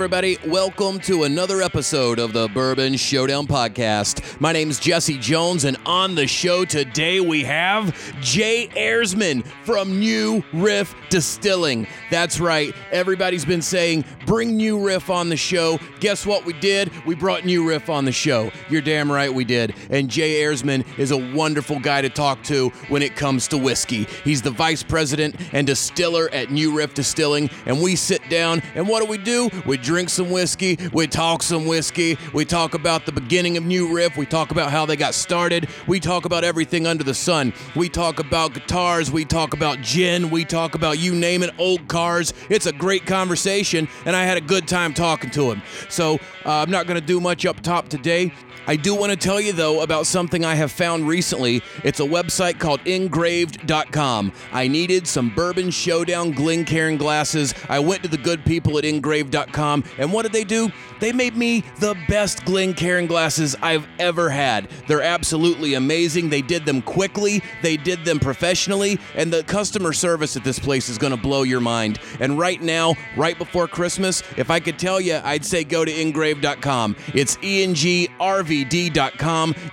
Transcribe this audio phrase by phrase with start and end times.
[0.00, 0.38] everybody.
[0.46, 4.40] Welcome to another episode of the Bourbon Showdown Podcast.
[4.40, 10.42] My name's Jesse Jones, and on the show today we have Jay Erisman from New
[10.54, 11.86] Riff Distilling.
[12.10, 15.78] That's right, everybody's been saying, bring New Riff on the show.
[15.98, 16.90] Guess what we did?
[17.04, 18.50] We brought New Riff on the show.
[18.70, 19.74] You're damn right we did.
[19.90, 24.06] And Jay Erisman is a wonderful guy to talk to when it comes to whiskey.
[24.24, 28.88] He's the vice president and distiller at New Riff Distilling, and we sit down, and
[28.88, 29.50] what do we do?
[29.66, 33.92] We drink some whiskey, we talk some whiskey, we talk about the beginning of New
[33.92, 37.52] Riff, we talk about how they got started, we talk about everything under the sun.
[37.74, 41.88] We talk about guitars, we talk about gin, we talk about you name it, old
[41.88, 42.32] cars.
[42.48, 45.60] It's a great conversation, and I had a good time talking to him.
[45.88, 48.32] So uh, I'm not going to do much up top today.
[48.66, 51.62] I do want to tell you, though, about something I have found recently.
[51.82, 54.32] It's a website called engrvd.com.
[54.52, 57.52] I needed some Bourbon Showdown Glencairn glasses.
[57.68, 60.70] I went to the good people at engrvd.com, and what did they do?
[61.00, 64.68] They made me the best Glencairn glasses I've ever had.
[64.86, 66.28] They're absolutely amazing.
[66.28, 70.88] They did them quickly, they did them professionally, and the customer service at this place
[70.88, 71.98] is going to blow your mind.
[72.20, 75.92] And right now, right before Christmas, if I could tell you, I'd say go to
[75.92, 76.96] engrvd.com.
[77.14, 77.94] It's engrvd.com.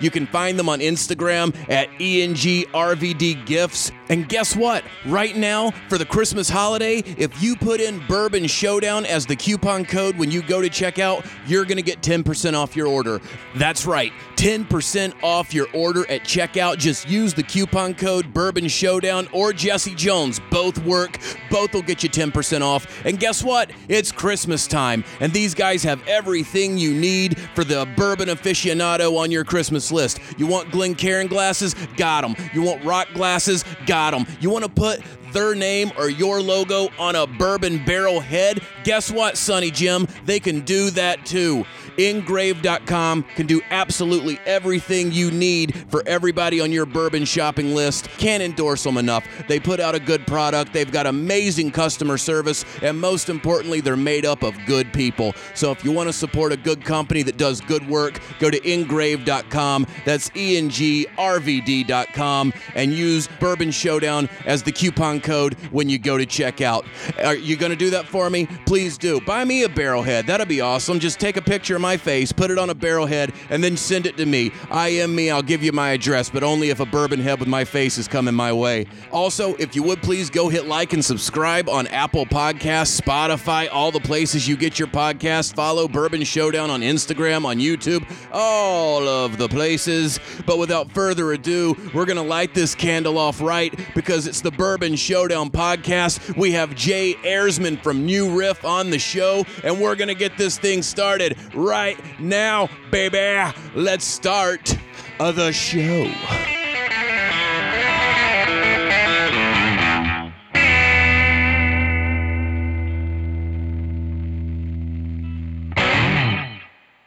[0.00, 3.92] You can find them on Instagram at engrvdgifts.
[4.08, 4.84] And guess what?
[5.06, 9.84] Right now, for the Christmas holiday, if you put in Bourbon Showdown as the coupon
[9.84, 13.20] code when you go to checkout, you're going to get 10% off your order.
[13.56, 16.78] That's right, 10% off your order at checkout.
[16.78, 20.40] Just use the coupon code Bourbon Showdown or Jesse Jones.
[20.50, 21.18] Both work,
[21.50, 23.04] both will get you 10% off.
[23.04, 23.70] And guess what?
[23.88, 29.30] It's Christmas time, and these guys have everything you need for the bourbon aficionado on
[29.30, 30.20] your Christmas list.
[30.38, 31.74] You want Glencairn glasses?
[31.96, 32.34] Got them.
[32.54, 33.64] You want rock glasses?
[33.86, 34.26] Got them.
[34.40, 35.00] You want to put
[35.32, 38.60] their name or your logo on a bourbon barrel head?
[38.84, 40.06] Guess what, Sonny Jim?
[40.24, 41.64] They can do that too.
[41.98, 48.08] Engrvd.com can do absolutely everything you need for everybody on your bourbon shopping list.
[48.18, 49.26] Can't endorse them enough.
[49.48, 53.96] They put out a good product, they've got amazing customer service, and most importantly, they're
[53.96, 55.34] made up of good people.
[55.54, 58.60] So if you want to support a good company that does good work, go to
[58.60, 59.86] engrvd.com.
[60.04, 65.54] That's E N G R V D.com and use Bourbon Showdown as the coupon code
[65.70, 66.86] when you go to checkout.
[67.24, 68.46] Are you going to do that for me?
[68.66, 69.20] Please do.
[69.20, 70.26] Buy me a barrelhead.
[70.26, 70.98] That'll be awesome.
[70.98, 74.06] Just take a picture of my face, put it on a barrelhead, and then send
[74.06, 74.50] it to me.
[74.70, 75.30] I am me.
[75.30, 78.08] I'll give you my address, but only if a bourbon head with my face is
[78.08, 78.86] coming my way.
[79.10, 83.90] Also, if you would please go hit like and subscribe on Apple Podcasts, Spotify, all
[83.90, 85.54] the places you get your podcast.
[85.54, 90.18] Follow Bourbon Showdown on Instagram, on YouTube, all of the places.
[90.46, 94.50] But without further ado, we're going to light this candle off right because it's the
[94.50, 96.36] Bourbon Showdown podcast.
[96.36, 100.36] We have Jay Erisman from New Riff on the show, and we're going to get
[100.36, 101.77] this thing started right
[102.18, 103.52] now, baby.
[103.74, 104.76] Let's start
[105.18, 106.10] the show.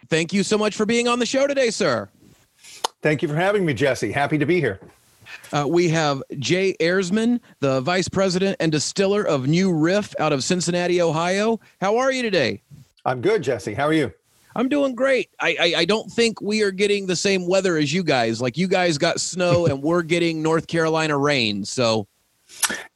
[0.08, 2.08] Thank you so much for being on the show today, sir.
[3.00, 4.12] Thank you for having me, Jesse.
[4.12, 4.78] Happy to be here.
[5.52, 10.44] Uh, we have Jay Erisman, the vice president and distiller of New Riff out of
[10.44, 11.60] Cincinnati, Ohio.
[11.80, 12.62] How are you today?
[13.04, 13.74] I'm good, Jesse.
[13.74, 14.12] How are you?
[14.54, 15.30] I'm doing great.
[15.40, 18.40] I, I, I don't think we are getting the same weather as you guys.
[18.40, 21.64] Like you guys got snow and we're getting North Carolina rain.
[21.64, 22.06] So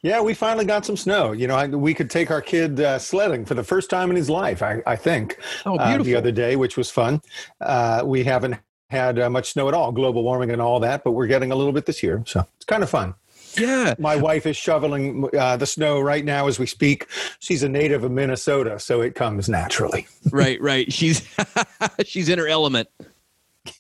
[0.03, 1.33] yeah, we finally got some snow.
[1.33, 4.17] You know, I, we could take our kid uh, sledding for the first time in
[4.17, 4.63] his life.
[4.63, 5.39] I, I think.
[5.65, 5.77] Oh.
[5.77, 7.23] Uh, the other day, which was fun.
[7.61, 8.57] Uh, we haven't
[8.91, 11.57] had uh, much snow at all, global warming and all that, but we're getting a
[11.57, 13.15] little bit this year, so it's kind of fun.
[13.59, 13.95] Yeah.
[13.99, 17.07] My wife is shoveling uh, the snow right now as we speak.
[17.39, 20.07] She's a native of Minnesota, so it comes naturally.
[20.31, 20.93] right, right.
[20.97, 21.29] She's
[22.05, 22.89] she's in her element.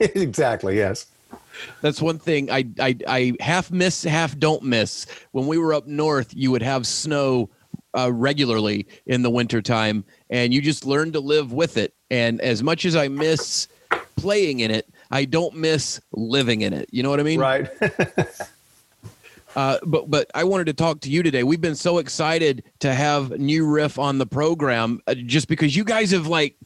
[0.00, 0.76] exactly.
[0.76, 1.06] Yes.
[1.81, 5.06] That's one thing I, I I half miss, half don't miss.
[5.32, 7.50] When we were up north, you would have snow
[7.96, 11.94] uh, regularly in the wintertime, and you just learn to live with it.
[12.11, 13.69] And as much as I miss
[14.17, 16.88] playing in it, I don't miss living in it.
[16.93, 17.40] You know what I mean?
[17.40, 17.69] Right.
[19.56, 21.43] Uh, but but I wanted to talk to you today.
[21.43, 25.82] We've been so excited to have New Riff on the program, uh, just because you
[25.82, 26.56] guys have like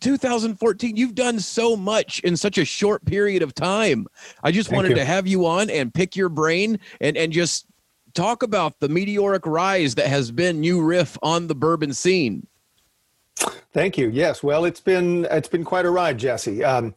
[0.00, 0.96] 2014.
[0.96, 4.06] You've done so much in such a short period of time.
[4.42, 4.94] I just Thank wanted you.
[4.96, 7.64] to have you on and pick your brain and and just
[8.12, 12.46] talk about the meteoric rise that has been New Riff on the bourbon scene.
[13.72, 14.10] Thank you.
[14.10, 14.42] Yes.
[14.42, 16.62] Well, it's been it's been quite a ride, Jesse.
[16.62, 16.94] Um,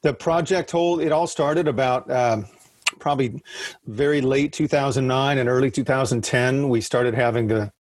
[0.00, 2.46] the project whole it all started about um,
[2.98, 3.42] probably
[3.86, 6.68] very late 2009 and early 2010.
[6.68, 7.72] We started having the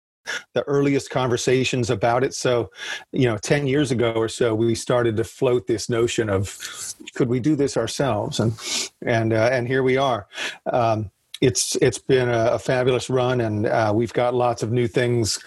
[0.54, 2.34] the earliest conversations about it.
[2.34, 2.70] So,
[3.12, 6.58] you know, 10 years ago or so, we started to float this notion of
[7.16, 8.40] could we do this ourselves?
[8.40, 8.54] And,
[9.06, 10.28] and, uh, and here we are.
[10.72, 14.88] Um, it's it's been a, a fabulous run, and uh, we've got lots of new
[14.88, 15.38] things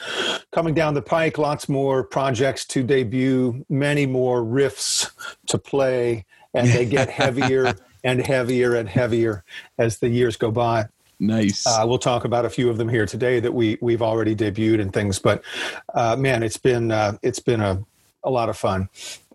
[0.53, 1.37] coming down the pike.
[1.37, 5.11] Lots more projects to debut, many more riffs
[5.49, 7.75] to play, and they get heavier
[8.05, 9.45] and heavier and heavier
[9.79, 10.87] as the years go by.
[11.19, 11.67] Nice.
[11.67, 14.81] Uh, we'll talk about a few of them here today that we we've already debuted
[14.81, 15.19] and things.
[15.19, 15.43] But
[15.93, 17.85] uh, man, it's been uh, it's been a
[18.25, 18.89] a lot of fun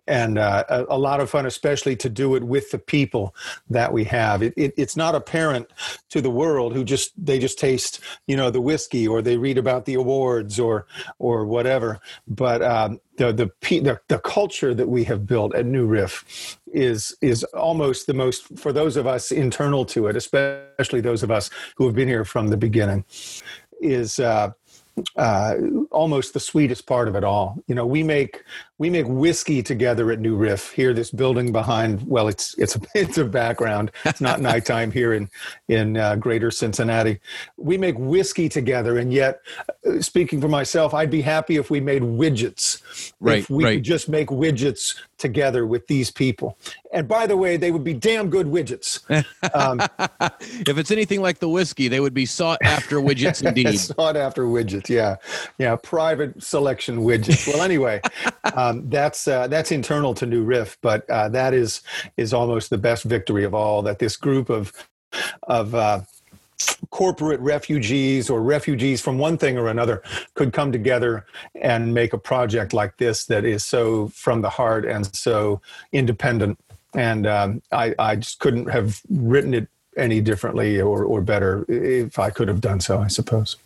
[0.07, 3.35] and uh, a, lot of fun, especially to do it with the people
[3.69, 4.43] that we have.
[4.43, 5.67] It, it, it's not apparent
[6.09, 9.57] to the world who just they just taste you know the whiskey or they read
[9.57, 10.85] about the awards or
[11.19, 11.99] or whatever.
[12.27, 17.15] But um, the, the the the culture that we have built at New Riff is
[17.21, 21.49] is almost the most for those of us internal to it, especially those of us
[21.75, 23.05] who have been here from the beginning.
[23.81, 24.51] Is uh,
[25.17, 25.55] uh,
[25.91, 27.61] almost the sweetest part of it all.
[27.67, 28.43] You know, we make
[28.77, 30.71] we make whiskey together at New Riff.
[30.71, 32.05] Here, this building behind.
[32.07, 33.91] Well, it's it's a it's a background.
[34.05, 35.29] It's not nighttime here in
[35.67, 37.19] in uh, Greater Cincinnati.
[37.57, 39.41] We make whiskey together, and yet,
[39.85, 43.13] uh, speaking for myself, I'd be happy if we made widgets.
[43.19, 43.39] Right.
[43.39, 43.73] If we right.
[43.75, 46.57] could just make widgets together with these people.
[46.91, 49.01] And by the way, they would be damn good widgets.
[49.53, 49.81] Um,
[50.41, 53.77] if it's anything like the whiskey, they would be sought after widgets indeed.
[53.79, 55.15] sought after widgets, yeah,
[55.57, 57.47] yeah, private selection widgets.
[57.47, 58.01] Well, anyway,
[58.55, 61.81] um, that's uh, that's internal to New Riff, but uh, that is
[62.17, 63.81] is almost the best victory of all.
[63.81, 64.71] That this group of
[65.43, 66.01] of uh,
[66.89, 70.01] corporate refugees or refugees from one thing or another
[70.33, 71.25] could come together
[71.55, 75.61] and make a project like this that is so from the heart and so
[75.91, 76.57] independent.
[76.93, 79.67] And um, I, I just couldn't have written it
[79.97, 83.57] any differently or, or better if I could have done so, I suppose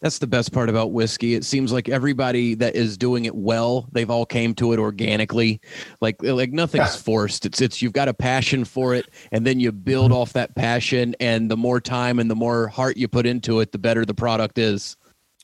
[0.00, 1.34] that's the best part about whiskey.
[1.34, 5.60] It seems like everybody that is doing it well, they've all came to it organically.
[6.00, 7.46] Like like nothing's forced.
[7.46, 11.14] It's it's you've got a passion for it and then you build off that passion
[11.20, 14.14] and the more time and the more heart you put into it, the better the
[14.14, 14.96] product is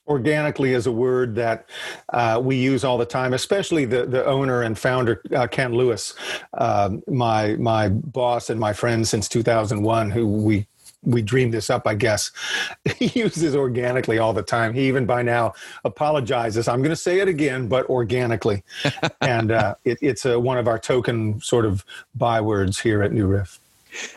[0.09, 1.69] organically is a word that
[2.13, 6.15] uh, we use all the time, especially the, the owner and founder, uh, Ken Lewis,
[6.55, 10.67] uh, my, my boss and my friend since 2001, who we
[11.03, 12.31] we dreamed this up, I guess.
[12.97, 14.75] He uses organically all the time.
[14.75, 15.55] He even by now
[15.85, 16.69] apologizes.
[16.69, 18.63] I'm going to say it again, but organically.
[19.21, 21.85] and uh, it, it's a, one of our token sort of
[22.15, 23.59] bywords here at New Riff.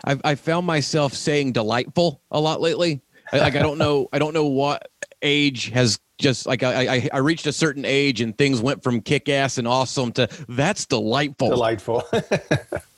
[0.04, 3.02] I've, I found myself saying delightful a lot lately.
[3.34, 4.88] Like I don't know, I don't know what
[5.22, 9.02] age has just like I, I, I reached a certain age and things went from
[9.02, 11.50] kick ass and awesome to that's delightful.
[11.50, 12.04] Delightful.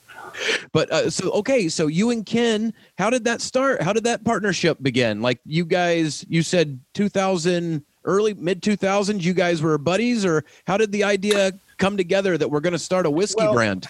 [0.72, 3.82] but uh, so okay, so you and Ken, how did that start?
[3.82, 5.22] How did that partnership begin?
[5.22, 10.78] Like you guys, you said 2000, early mid 2000s, you guys were buddies, or how
[10.78, 13.88] did the idea come together that we're going to start a whiskey well, brand?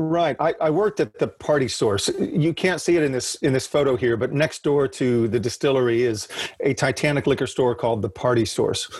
[0.00, 0.34] Right.
[0.40, 2.08] I, I, worked at the Party Source.
[2.18, 5.38] You can't see it in this in this photo here, but next door to the
[5.38, 6.26] distillery is
[6.60, 8.90] a Titanic liquor store called the Party Source.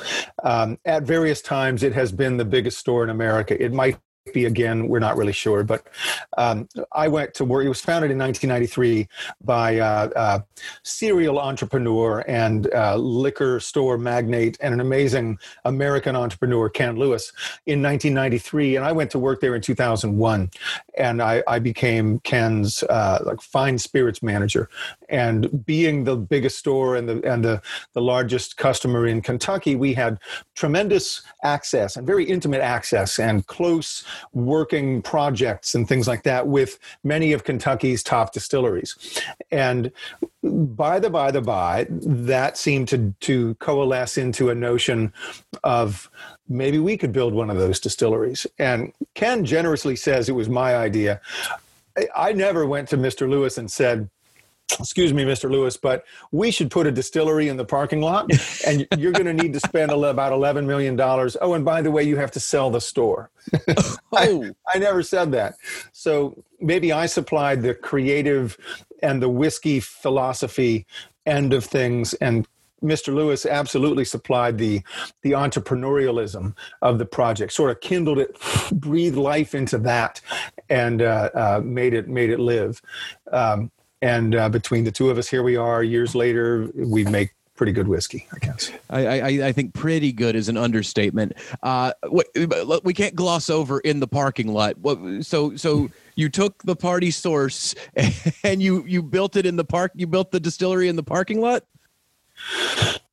[0.42, 3.62] Um, at various times, it has been the biggest store in America.
[3.62, 3.96] It might
[4.32, 4.88] be again.
[4.88, 5.87] We're not really sure, but
[6.37, 7.65] um, I went to work.
[7.65, 9.09] It was founded in 1993
[9.43, 10.41] by uh, uh,
[10.82, 17.32] serial entrepreneur and uh, liquor store magnate and an amazing American entrepreneur, Ken Lewis,
[17.67, 18.77] in 1993.
[18.77, 20.51] And I went to work there in 2001,
[20.96, 24.69] and I, I became Ken's uh, like fine spirits manager.
[25.10, 27.60] And being the biggest store and the and the
[27.94, 30.19] the largest customer in Kentucky, we had
[30.55, 36.79] tremendous access and very intimate access and close working projects and things like that with
[37.05, 38.96] many of Kentucky's top distilleries.
[39.50, 39.93] And
[40.43, 45.12] by the by the by, that seemed to, to coalesce into a notion
[45.64, 46.10] of
[46.48, 48.46] maybe we could build one of those distilleries.
[48.58, 51.20] And Ken generously says it was my idea.
[52.14, 53.29] I never went to Mr.
[53.29, 54.08] Lewis and said,
[54.79, 55.50] excuse me, Mr.
[55.50, 58.31] Lewis, but we should put a distillery in the parking lot,
[58.67, 60.98] and you're going to need to spend about $11 million.
[61.00, 63.31] Oh, and by the way, you have to sell the store.
[63.69, 63.96] oh.
[64.12, 65.55] I, I never said that.
[65.93, 68.56] So maybe I supplied the creative
[69.03, 70.86] and the whiskey philosophy
[71.27, 72.46] end of things, and
[72.82, 73.15] Mr.
[73.15, 74.82] Lewis absolutely supplied the
[75.22, 78.36] the entrepreneurialism of the project, sort of kindled it,
[78.72, 80.20] breathed life into that,
[80.69, 82.81] and uh, uh, made it made it live.
[83.31, 83.70] Um,
[84.02, 85.82] and uh, between the two of us, here we are.
[85.82, 88.72] Years later, we make pretty good whiskey, I guess.
[88.88, 91.34] I, I, I think pretty good is an understatement.
[91.62, 91.92] Uh,
[92.82, 94.76] we can't gloss over in the parking lot.
[95.20, 97.74] So, so you took the party source
[98.44, 99.92] and you you built it in the park.
[99.94, 101.64] You built the distillery in the parking lot.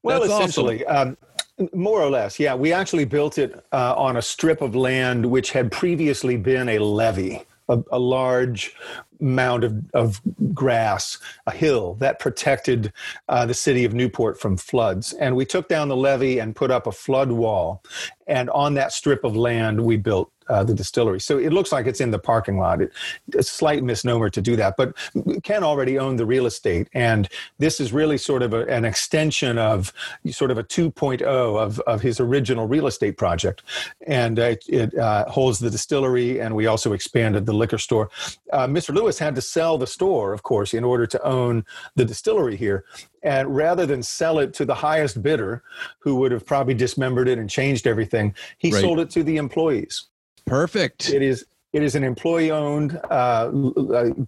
[0.04, 1.18] Well, That's essentially, awesome.
[1.60, 2.56] um, More or less, yeah.
[2.56, 6.80] We actually built it uh, on a strip of land which had previously been a
[6.80, 8.74] levee, a, a large
[9.20, 10.22] mound of, of
[10.54, 12.94] grass, a hill that protected
[13.30, 15.14] uh, the city of Newport from floods.
[15.14, 17.84] And we took down the levee and put up a flood wall.
[18.28, 21.20] And on that strip of land, we built uh, the distillery.
[21.20, 22.82] So it looks like it's in the parking lot.
[22.82, 22.94] It,
[23.36, 24.96] a slight misnomer to do that, but
[25.44, 27.28] Ken already owned the real estate, and
[27.60, 29.94] this is really sort of a, an extension of
[30.30, 33.64] sort of a 2.0 of, of his original real estate project,
[34.06, 38.10] and uh, it, uh, holds the distillery, and we also expanded the liquor store.
[38.54, 38.94] Uh, Mr.
[38.94, 41.66] Lewis had to sell the store, of course, in order to own
[41.96, 42.86] the distillery here.
[43.24, 45.64] And rather than sell it to the highest bidder,
[46.00, 48.82] who would have probably dismembered it and changed everything, he right.
[48.82, 50.08] sold it to the employees.
[50.46, 51.10] Perfect.
[51.10, 53.52] It is it is an employee-owned uh,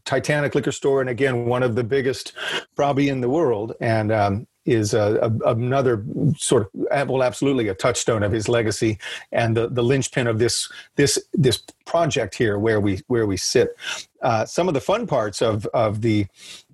[0.03, 2.33] Titanic liquor store, and again, one of the biggest,
[2.75, 6.03] probably in the world, and um, is a, a, another
[6.37, 8.97] sort of well, absolutely a touchstone of his legacy,
[9.31, 13.75] and the, the linchpin of this this this project here, where we where we sit.
[14.21, 16.25] Uh, some of the fun parts of of the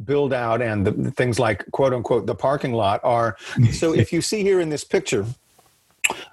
[0.03, 3.37] build out and the, things like quote unquote the parking lot are.
[3.71, 5.25] So if you see here in this picture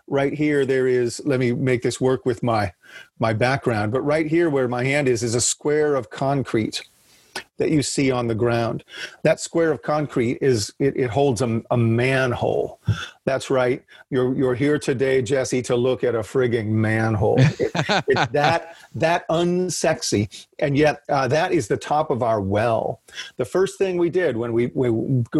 [0.06, 2.72] right here there is let me make this work with my
[3.18, 6.82] my background but right here where my hand is is a square of concrete
[7.58, 8.84] that you see on the ground.
[9.22, 12.80] That square of concrete is it, it holds a, a, manhole.
[13.24, 13.84] That's right.
[14.10, 17.36] You're you're here today, Jesse, to look at a frigging manhole.
[17.38, 17.70] It,
[18.08, 23.00] it's that that unsexy, and yet uh, that is the top of our well.
[23.36, 24.90] The first thing we did when we, we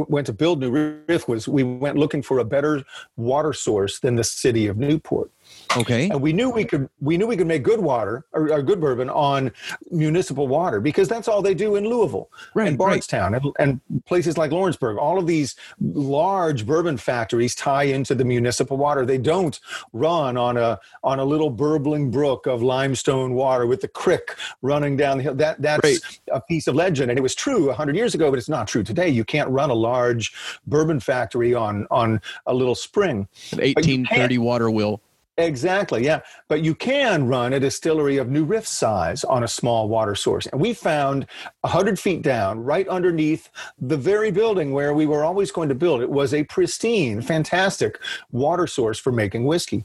[0.09, 2.85] went to build New Riff was we went looking for a better
[3.17, 5.31] water source than the city of Newport.
[5.77, 6.11] Okay.
[6.11, 8.81] And we knew we could we knew we could make good water or, or good
[8.81, 9.53] bourbon on
[9.91, 13.43] municipal water because that's all they do in Louisville right, and Bardstown right.
[13.59, 14.97] and, and, places like Lawrenceburg.
[14.99, 19.07] All of these large bourbon factories tie into the municipal water.
[19.07, 19.59] They don't
[19.93, 24.97] run on a on a little burbling brook of limestone water with the creek running
[24.97, 25.35] down the hill.
[25.35, 26.21] That that's right.
[26.33, 28.83] a piece of legend, and it was true hundred years ago, but it's not true
[28.83, 29.09] today.
[29.09, 30.33] You can't run a large
[30.67, 33.29] bourbon factory on on a little spring.
[33.53, 35.01] An eighteen thirty water wheel.
[35.39, 36.21] Exactly, yeah.
[36.49, 40.47] But you can run a distillery of New Riff size on a small water source.
[40.47, 41.27] And we found
[41.63, 43.49] 100 feet down, right underneath
[43.81, 47.99] the very building where we were always going to build, it was a pristine, fantastic
[48.31, 49.85] water source for making whiskey.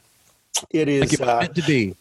[0.71, 1.95] It is like uh, to be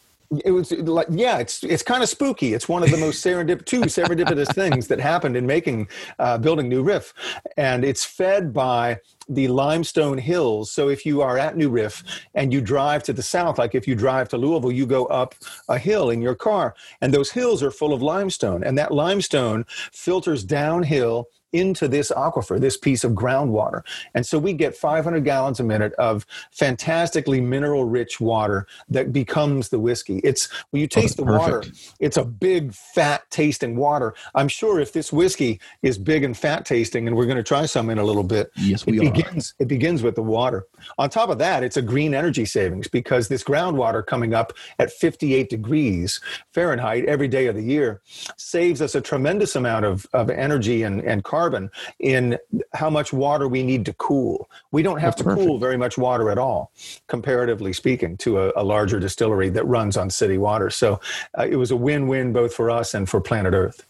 [0.45, 2.54] it was like yeah it's it's kind of spooky.
[2.54, 6.68] It's one of the most serendip two serendipitous things that happened in making uh, building
[6.68, 7.14] new riff.
[7.56, 10.71] And it's fed by the limestone hills.
[10.71, 12.04] So if you are at new riff
[12.35, 15.35] and you drive to the south like if you drive to louisville you go up
[15.68, 16.75] a hill in your car.
[17.00, 18.62] And those hills are full of limestone.
[18.64, 23.83] And that limestone filters downhill into this aquifer, this piece of groundwater.
[24.15, 29.69] And so we get 500 gallons a minute of fantastically mineral rich water that becomes
[29.69, 30.21] the whiskey.
[30.25, 31.65] It's when you oh, taste oh, the water,
[32.01, 34.15] it's a big fat tasting water.
[34.35, 37.67] I'm sure if this whiskey is big and fat tasting, and we're going to try
[37.67, 39.13] some in a little bit, yes, we it are.
[39.13, 40.67] begins it begins with the water.
[40.99, 44.91] On top of that, it's a green energy savings because this groundwater coming up at
[44.91, 46.21] 58 degrees
[46.53, 48.03] Fahrenheit every day of the year
[48.37, 52.38] saves us a tremendous amount of, of energy and, and carbon carbon in
[52.75, 54.50] how much water we need to cool.
[54.73, 55.47] We don't have That's to perfect.
[55.47, 56.73] cool very much water at all,
[57.07, 60.71] comparatively speaking, to a, a larger distillery that runs on city water.
[60.71, 61.00] So
[61.38, 63.87] uh, it was a win-win both for us and for planet Earth.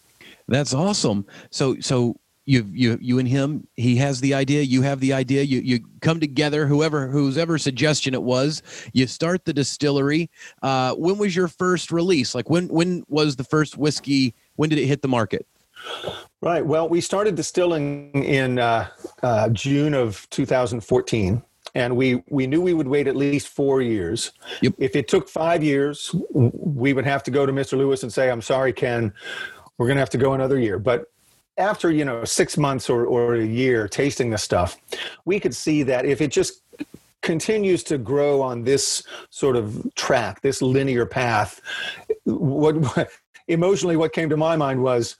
[0.48, 1.26] That's awesome.
[1.50, 5.42] So so you you you and him he has the idea you have the idea
[5.42, 10.30] you you come together whoever whose ever suggestion it was you start the distillery
[10.62, 14.78] uh, when was your first release like when when was the first whiskey when did
[14.78, 15.44] it hit the market
[16.42, 16.64] Right.
[16.64, 18.88] Well, we started distilling in uh,
[19.22, 21.42] uh, June of 2014
[21.76, 24.32] and we we knew we would wait at least four years.
[24.62, 24.74] Yep.
[24.78, 27.76] If it took five years, we would have to go to Mr.
[27.76, 29.12] Lewis and say, "I'm sorry, Ken,
[29.76, 31.12] we're going to have to go another year." But
[31.58, 34.78] after you know six months or or a year tasting the stuff,
[35.26, 36.62] we could see that if it just
[37.20, 41.60] continues to grow on this sort of track, this linear path,
[42.24, 43.10] what, what
[43.48, 45.16] emotionally, what came to my mind was,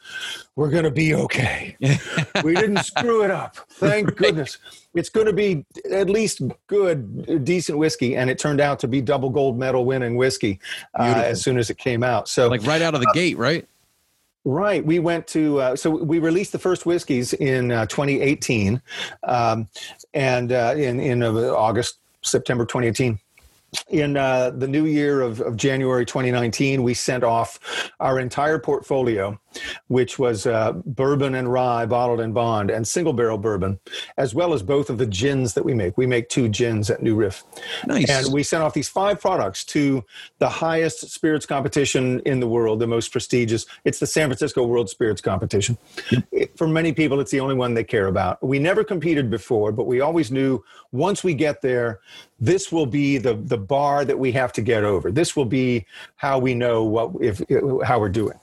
[0.57, 1.77] we're going to be okay.
[2.45, 3.57] we didn't screw it up.
[3.71, 4.17] Thank right.
[4.17, 4.59] goodness.
[4.95, 8.17] It's going to be at least good, decent whiskey.
[8.17, 10.61] And it turned out to be double gold medal winning whiskey
[10.99, 12.29] uh, as soon as it came out.
[12.29, 13.67] So, like right out of the uh, gate, right?
[14.45, 14.85] Right.
[14.85, 18.81] We went to, uh, so we released the first whiskeys in uh, 2018
[19.25, 19.69] um,
[20.15, 23.19] and uh, in, in uh, August, September 2018
[23.89, 29.39] in uh, the new year of, of, January 2019, we sent off our entire portfolio,
[29.89, 33.79] which was uh, bourbon and rye bottled and bond and single barrel bourbon,
[34.17, 35.97] as well as both of the gins that we make.
[35.97, 37.45] We make two gins at New Riff.
[37.87, 38.11] Nice.
[38.11, 40.05] And we sent off these five products to
[40.39, 43.67] the highest spirits competition in the world, the most prestigious.
[43.85, 45.79] It's the San Francisco World Spirits Competition.
[46.33, 48.43] It, for many people, it's the only one they care about.
[48.43, 50.63] We never competed before, but we always knew
[50.97, 52.01] once we get there,
[52.39, 55.11] this will be the the bar that we have to get over.
[55.11, 55.87] This will be
[56.17, 57.43] how we know what if
[57.85, 58.39] how we're doing.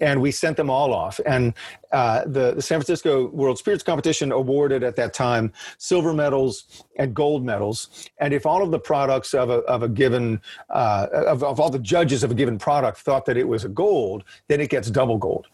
[0.00, 1.20] And we sent them all off.
[1.26, 1.54] And
[1.92, 7.14] uh, the the San Francisco World Spirits Competition awarded at that time silver medals and
[7.14, 8.08] gold medals.
[8.18, 11.70] And if all of the products of a of a given uh, of, of all
[11.70, 14.90] the judges of a given product thought that it was a gold, then it gets
[14.90, 15.46] double gold.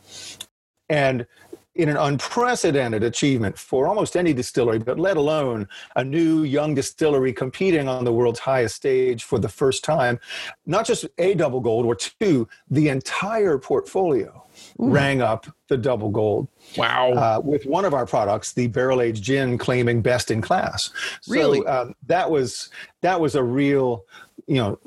[0.89, 1.27] And
[1.75, 7.33] in an unprecedented achievement for almost any distillery, but let alone a new young distillery
[7.33, 10.21] competing on the world's highest stage for the first time.
[10.67, 14.45] Not just a double gold, or two, the entire portfolio
[14.81, 14.91] Ooh.
[14.91, 16.47] rang up the double gold.
[16.77, 17.13] Wow.
[17.13, 20.91] Uh, with one of our products, the barrel aged gin, claiming best in class.
[21.23, 21.65] So, really?
[21.67, 22.69] Um, that was
[23.01, 24.05] that was a real
[24.47, 24.79] you know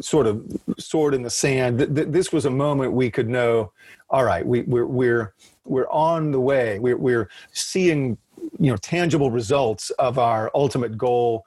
[0.00, 0.44] sort of
[0.78, 3.70] sword in the sand this was a moment we could know
[4.10, 5.34] all right we, we're, we're
[5.66, 6.78] we're on the way.
[6.78, 8.18] We're, we're seeing
[8.58, 11.46] you know tangible results of our ultimate goal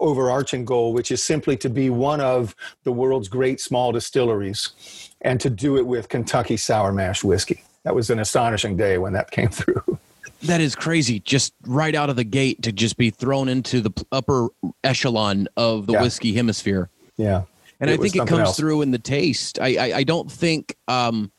[0.00, 5.40] overarching goal which is simply to be one of the world's great small distilleries and
[5.40, 9.30] to do it with kentucky sour mash whiskey that was an astonishing day when that
[9.30, 9.98] came through
[10.42, 13.90] that is crazy just right out of the gate to just be thrown into the
[14.12, 14.48] upper
[14.82, 16.02] echelon of the yeah.
[16.02, 17.42] whiskey hemisphere yeah
[17.80, 18.56] and it i think it comes else.
[18.56, 21.30] through in the taste i i, I don't think um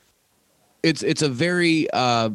[0.85, 2.29] it's it's a very uh,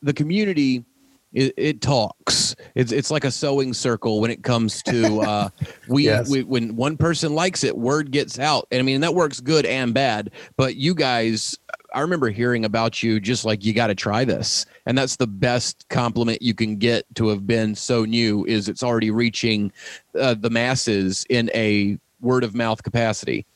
[0.00, 0.84] the community
[1.32, 2.54] it, it, talks.
[2.74, 5.48] It's it's like a sewing circle when it comes to uh,
[5.88, 6.30] we, yes.
[6.30, 8.68] we when one person likes it, word gets out.
[8.70, 10.30] And I mean that works good and bad.
[10.56, 11.58] But you guys,
[11.92, 15.26] I remember hearing about you just like you got to try this, and that's the
[15.26, 18.44] best compliment you can get to have been so new.
[18.46, 19.72] Is it's already reaching
[20.18, 23.46] uh, the masses in a word of mouth capacity.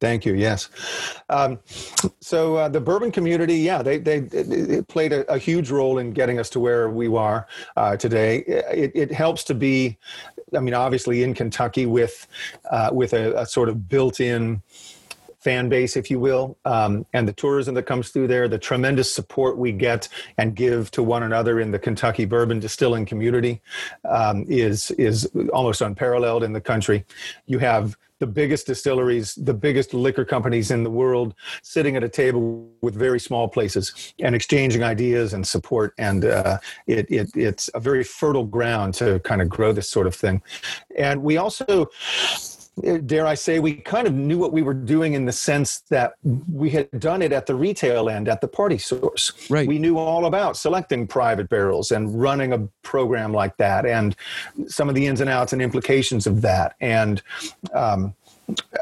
[0.00, 0.34] Thank you.
[0.34, 0.68] Yes.
[1.28, 1.60] Um,
[2.20, 6.38] so uh, the bourbon community, yeah, they they played a, a, huge role in getting
[6.38, 8.38] us to where we are uh, today.
[8.38, 9.96] It, it, helps to be,
[10.54, 12.26] I mean, obviously in Kentucky with
[12.70, 14.62] uh, with a, a, sort of built-in
[15.44, 19.14] fan base, if you will, um, and the tourism that comes through there, the tremendous
[19.14, 23.60] support we get and give to one another in the Kentucky bourbon distilling community
[24.08, 27.04] um, is is almost unparalleled in the country.
[27.46, 32.08] You have the biggest distilleries, the biggest liquor companies in the world, sitting at a
[32.08, 35.92] table with very small places and exchanging ideas and support.
[35.98, 40.06] And uh, it, it, it's a very fertile ground to kind of grow this sort
[40.06, 40.40] of thing.
[40.96, 41.88] And we also
[43.06, 46.14] dare I say, we kind of knew what we were doing in the sense that
[46.52, 49.32] we had done it at the retail end, at the party source.
[49.48, 49.68] Right.
[49.68, 54.16] We knew all about selecting private barrels and running a program like that, and
[54.66, 57.22] some of the ins and outs and implications of that, and
[57.72, 58.14] um,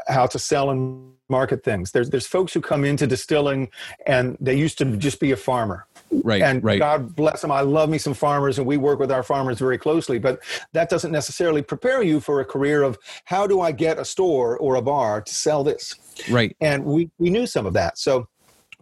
[0.07, 1.91] how to sell and market things.
[1.91, 3.69] There's there's folks who come into distilling
[4.05, 5.87] and they used to just be a farmer.
[6.23, 6.41] Right.
[6.41, 6.79] And right.
[6.79, 7.51] God bless them.
[7.51, 10.39] I love me some farmers and we work with our farmers very closely, but
[10.73, 14.57] that doesn't necessarily prepare you for a career of how do I get a store
[14.57, 15.95] or a bar to sell this?
[16.29, 16.55] Right.
[16.61, 17.97] And we, we knew some of that.
[17.97, 18.27] So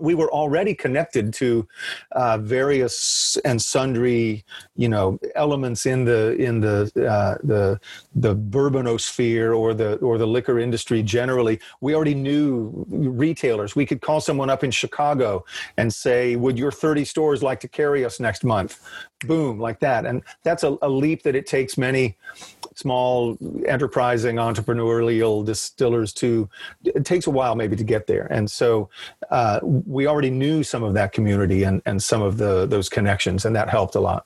[0.01, 1.67] we were already connected to
[2.13, 4.43] uh, various and sundry,
[4.75, 7.79] you know, elements in the in the uh, the
[8.15, 11.59] the bourbonosphere or the or the liquor industry generally.
[11.81, 13.75] We already knew retailers.
[13.75, 15.45] We could call someone up in Chicago
[15.77, 18.79] and say, "Would your 30 stores like to carry us next month?"
[19.27, 20.05] Boom, like that.
[20.05, 22.17] And that's a, a leap that it takes many
[22.75, 26.49] small enterprising entrepreneurial distillers to
[26.83, 28.89] it takes a while maybe to get there and so
[29.29, 33.45] uh, we already knew some of that community and, and some of the those connections
[33.45, 34.25] and that helped a lot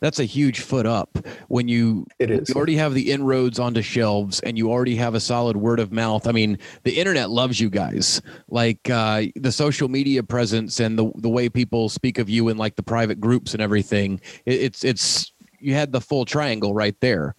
[0.00, 1.18] that's a huge foot up
[1.48, 2.48] when you, it is.
[2.48, 5.92] you already have the inroads onto shelves and you already have a solid word of
[5.92, 6.26] mouth.
[6.26, 8.20] I mean, the internet loves you guys.
[8.48, 12.56] Like uh, the social media presence and the the way people speak of you in
[12.56, 14.20] like the private groups and everything.
[14.44, 17.34] It, it's it's you had the full triangle right there.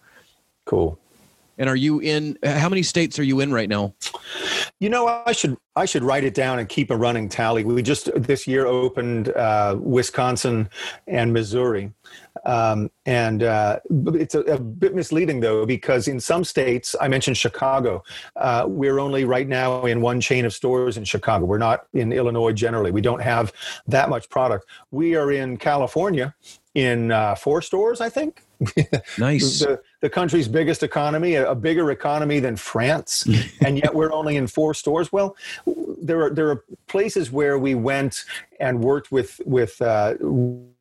[0.68, 0.98] Cool.
[1.56, 2.38] And are you in?
[2.44, 3.94] How many states are you in right now?
[4.80, 7.64] You know, I should I should write it down and keep a running tally.
[7.64, 10.68] We just this year opened uh, Wisconsin
[11.06, 11.90] and Missouri,
[12.44, 17.38] um, and uh, it's a, a, bit misleading though because in some states, I mentioned
[17.38, 18.04] Chicago.
[18.36, 21.46] Uh, we're only right now in one chain of stores in Chicago.
[21.46, 22.90] We're not in Illinois generally.
[22.90, 23.54] We don't have
[23.86, 24.66] that much product.
[24.90, 26.34] We are in California
[26.74, 28.42] in uh, four stores, I think
[29.18, 29.60] nice.
[29.60, 33.26] The, the country's biggest economy, a, a bigger economy than France,
[33.64, 35.12] and yet we're only in four stores.
[35.12, 35.36] Well,
[36.00, 38.24] there are there are places where we went
[38.60, 40.14] and worked with with uh,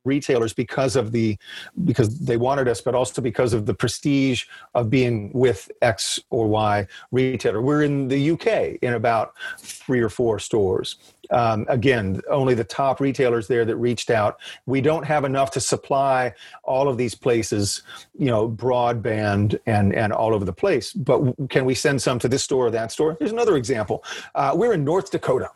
[0.08, 1.38] retailers because of the
[1.86, 6.48] because they wanted us, but also because of the prestige of being with X or
[6.48, 7.62] Y retailer.
[7.62, 10.96] We're in the UK in about three or four stores.
[11.32, 14.40] Um, again, only the top retailers there that reached out.
[14.66, 17.84] We don't have enough to supply all of these places,
[18.18, 20.94] you know, broadband and and all over the place.
[20.94, 23.16] But can we send some to this store or that store?
[23.20, 24.04] Here's another example.
[24.36, 25.50] Uh, we're in North Dakota,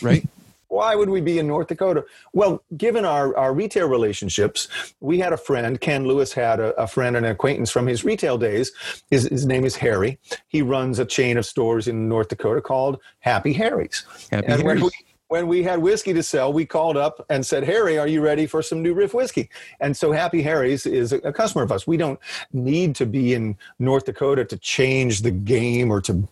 [0.00, 0.26] right?
[0.72, 2.02] Why would we be in North Dakota?
[2.32, 4.68] Well, given our, our retail relationships,
[5.00, 8.06] we had a friend, Ken Lewis had a, a friend and an acquaintance from his
[8.06, 8.72] retail days.
[9.10, 10.18] His, his name is Harry.
[10.48, 14.06] He runs a chain of stores in North Dakota called Happy Harry's.
[14.30, 14.64] Happy and Harry's.
[14.64, 14.90] When we,
[15.28, 18.46] when we had whiskey to sell, we called up and said, Harry, are you ready
[18.46, 19.50] for some new riff whiskey?
[19.78, 21.86] And so Happy Harry's is a, a customer of us.
[21.86, 22.18] We don't
[22.54, 26.26] need to be in North Dakota to change the game or to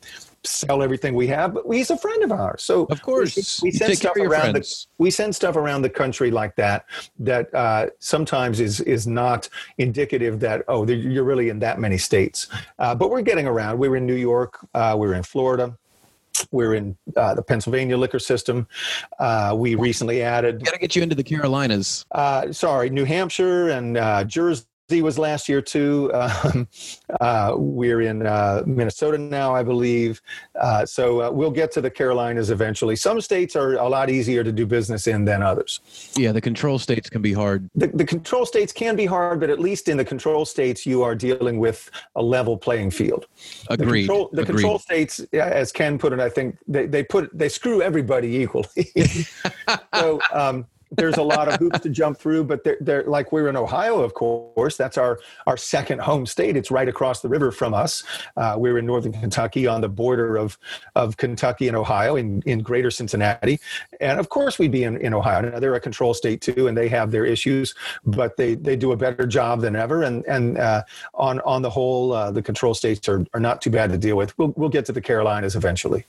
[0.45, 2.63] sell everything we have, but he's a friend of ours.
[2.63, 6.31] So of course, we, we send stuff around the, we send stuff around the country
[6.31, 6.87] like that
[7.19, 9.49] that uh, sometimes is is not
[9.79, 12.49] indicative that oh you're really in that many states.
[12.79, 13.79] Uh, but we're getting around.
[13.79, 14.59] We were in New York.
[14.75, 15.77] Uh, we were in Florida.
[16.53, 18.67] We're in uh, the Pennsylvania liquor system.
[19.19, 20.65] Uh, we recently added.
[20.65, 22.07] Got to get you into the Carolinas.
[22.13, 24.25] Uh, sorry, New Hampshire and uh,
[24.91, 26.11] Was last year too.
[26.43, 26.69] Um,
[27.21, 30.23] uh, we're in uh, Minnesota now, I believe.
[30.59, 32.97] Uh, so uh, we'll get to the Carolinas eventually.
[32.97, 35.81] Some states are a lot easier to do business in than others.
[36.17, 37.69] Yeah, the control states can be hard.
[37.75, 41.03] The, the control states can be hard, but at least in the control states, you
[41.03, 43.27] are dealing with a level playing field.
[43.69, 44.03] Agreed.
[44.03, 44.55] The control, the Agreed.
[44.55, 48.93] control states, as Ken put it, I think they, they put they screw everybody equally.
[49.95, 50.21] so.
[50.33, 53.57] Um, there's a lot of hoops to jump through, but they're, they're, like we're in
[53.57, 54.77] Ohio, of course.
[54.77, 56.57] That's our our second home state.
[56.57, 58.03] It's right across the river from us.
[58.37, 60.59] Uh, we're in northern Kentucky, on the border of
[60.97, 63.61] of Kentucky and Ohio, in in Greater Cincinnati,
[64.01, 65.49] and of course we'd be in, in Ohio.
[65.49, 67.75] Now they're a control state too, and they have their issues,
[68.05, 70.03] but they they do a better job than ever.
[70.03, 70.83] And and uh,
[71.15, 74.17] on on the whole, uh, the control states are are not too bad to deal
[74.17, 74.37] with.
[74.39, 76.07] We'll we'll get to the Carolinas eventually.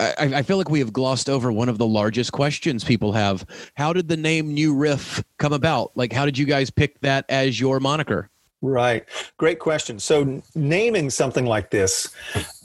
[0.00, 3.44] I, I, feel like we have glossed over one of the largest questions people have.
[3.74, 5.90] How did the name New Riff come about?
[5.96, 8.30] Like, how did you guys pick that as your moniker?
[8.62, 9.04] Right.
[9.36, 9.98] Great question.
[9.98, 12.08] So, naming something like this,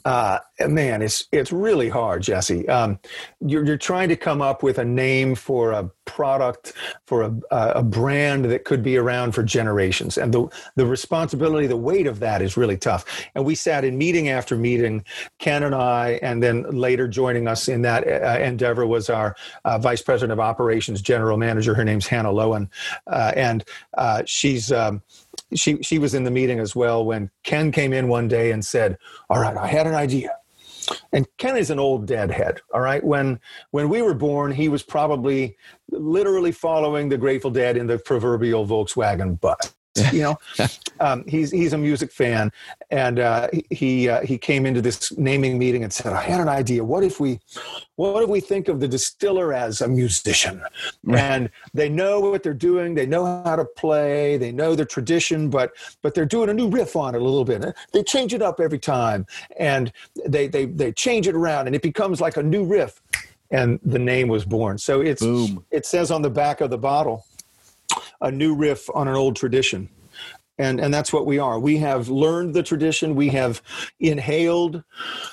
[0.05, 2.67] uh, man, it's it's really hard, Jesse.
[2.67, 2.99] Um,
[3.39, 6.73] you're you're trying to come up with a name for a product,
[7.07, 11.77] for a a brand that could be around for generations, and the the responsibility, the
[11.77, 13.05] weight of that is really tough.
[13.35, 15.05] And we sat in meeting after meeting,
[15.39, 19.77] Ken and I, and then later joining us in that uh, endeavor was our uh,
[19.77, 21.73] vice president of operations, general manager.
[21.73, 22.69] Her name's Hannah Lowen,
[23.07, 23.63] uh, and
[23.97, 24.71] uh, she's.
[24.71, 25.01] Um,
[25.55, 28.63] she she was in the meeting as well when Ken came in one day and
[28.65, 28.97] said,
[29.29, 30.31] "All right, I had an idea."
[31.13, 32.61] And Ken is an old deadhead.
[32.73, 33.39] All right, when
[33.71, 35.57] when we were born, he was probably
[35.89, 39.73] literally following the Grateful Dead in the proverbial Volkswagen bus.
[40.11, 40.39] You know,
[40.99, 42.51] um, he's he's a music fan,
[42.89, 46.47] and uh, he uh, he came into this naming meeting and said, "I had an
[46.47, 46.83] idea.
[46.83, 47.39] What if we,
[47.95, 50.63] what if we think of the distiller as a musician,
[51.03, 51.19] right.
[51.19, 55.49] and they know what they're doing, they know how to play, they know their tradition,
[55.49, 57.75] but but they're doing a new riff on it a little bit.
[57.91, 59.25] They change it up every time,
[59.57, 59.91] and
[60.25, 63.01] they they they change it around, and it becomes like a new riff."
[63.51, 64.79] And the name was born.
[64.79, 65.63] So it's Boom.
[65.69, 67.23] it says on the back of the bottle
[68.23, 69.89] a new riff on an old tradition
[70.57, 71.59] and and that's what we are.
[71.59, 73.15] We have learned the tradition.
[73.15, 73.61] We have
[73.99, 74.83] inhaled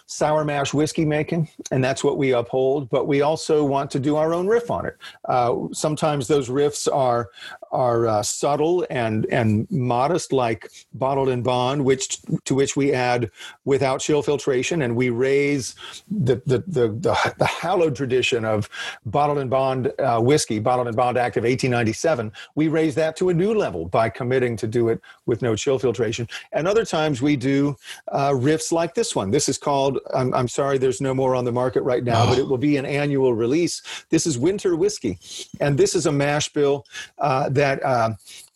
[0.07, 2.89] sour mash whiskey making and that's what we uphold.
[2.91, 4.97] But we also want to do our own riff on it.
[5.27, 7.29] Uh, sometimes those riffs are
[7.73, 13.31] are uh, subtle and and modest like bottled and bond which to which we add
[13.65, 15.75] without chill filtration and we raise
[16.11, 18.69] the the the, the, the hallowed tradition of
[19.07, 23.29] bottled and bond uh, whiskey bottled and bond act of 1897 we raise that to
[23.29, 26.29] a new level by committing to do it with no chill filtration.
[26.53, 27.77] And other times we do
[28.09, 29.31] uh, riffs like this one.
[29.31, 32.29] This is called, I'm, I'm, sorry, there's no more on the market right now, oh.
[32.29, 34.05] but it will be an annual release.
[34.11, 35.19] This is Winter Whiskey.
[35.61, 36.85] And this is a mash bill
[37.19, 38.11] uh, that uh,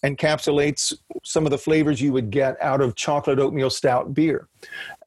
[0.05, 4.49] encapsulates some of the flavors you would get out of chocolate oatmeal stout beer.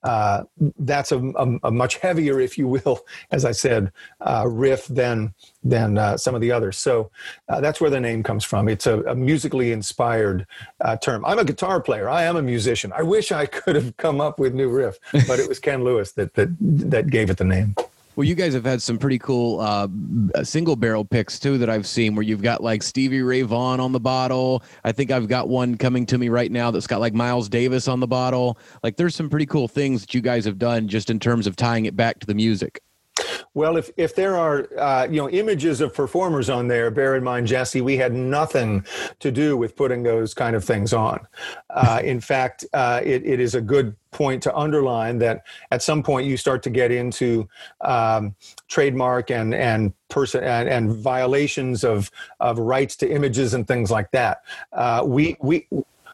[0.04, 0.44] Uh,
[0.80, 5.34] that's a, a, a, much heavier, if you will, as I said, uh, riff than
[5.64, 6.78] than uh, some of the others.
[6.78, 7.12] So
[7.50, 8.70] uh, that's where the name comes from.
[8.70, 10.46] It's a, a musically inspired
[10.82, 11.26] uh, term.
[11.26, 12.10] I'm a guitar player.
[12.10, 12.94] I am a musician.
[12.96, 16.14] I wish I could have come up with new riff, but it was Ken Lewis
[16.14, 17.76] that that that gave it the name.
[18.18, 19.88] Well, you guys have had some pretty cool uh,
[20.44, 23.92] single barrel picks too that I've seen, where you've got like Stevie Ray Vaughan on
[23.92, 24.64] the bottle.
[24.84, 27.88] I think I've got one coming to me right now that's got like Miles Davis
[27.88, 28.58] on the bottle.
[28.82, 31.56] Like, there's some pretty cool things that you guys have done just in terms of
[31.56, 32.82] tying it back to the music.
[33.54, 37.24] Well, if, if there are uh, you know images of performers on there, bear in
[37.24, 38.86] mind, Jesse, we had nothing
[39.20, 41.28] to do with putting those kind of things on.
[41.70, 46.02] Uh, in fact, uh, it, it is a good point to underline that at some
[46.02, 47.48] point you start to get into
[47.82, 48.36] um,
[48.68, 54.10] trademark and and person and, and, violations of of rights to images and things like
[54.12, 54.44] that.
[54.72, 55.68] Uh, we we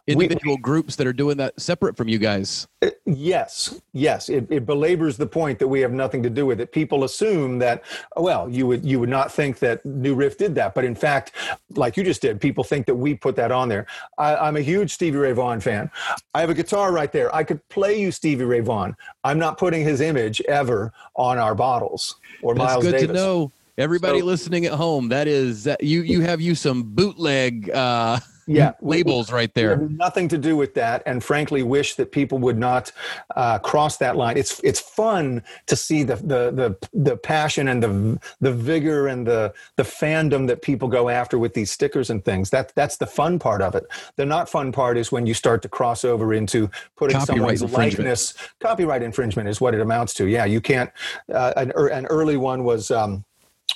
[0.08, 2.68] individual we, groups that are doing that separate from you guys.
[2.82, 4.30] Uh, yes, yes.
[4.30, 6.72] It, it, belabors the point that we have nothing to do with it.
[6.72, 7.84] People assume that,
[8.18, 11.34] well, you would you would not think that New Riff did that, but in fact,
[11.72, 13.86] like you just did, people think that we put that on there.
[14.18, 15.90] I, am a huge Stevie Ray Vaughan fan.
[16.34, 17.34] I have a guitar right there.
[17.34, 18.96] I could play you Stevie Ray Vaughan.
[19.24, 23.08] I'm not putting his image ever on our bottles or That's Miles good Davis.
[23.08, 23.52] to know.
[23.76, 28.20] Everybody so, listening at home, that is that you you have you some bootleg uh
[28.48, 29.78] yeah labels right there.
[29.78, 32.92] nothing to do with that and frankly wish that people would not
[33.36, 34.38] uh, cross that line.
[34.38, 39.26] It's it's fun to see the the the, the passion and the the vigor and
[39.26, 42.50] the the fandom that people go after with these stickers and things.
[42.50, 43.86] That that's the fun part of it.
[44.16, 47.74] The not fun part is when you start to cross over into putting copyright someone's
[47.74, 50.28] likeness copyright infringement is what it amounts to.
[50.28, 50.92] Yeah you can't
[51.34, 53.26] uh, an, an early one was um,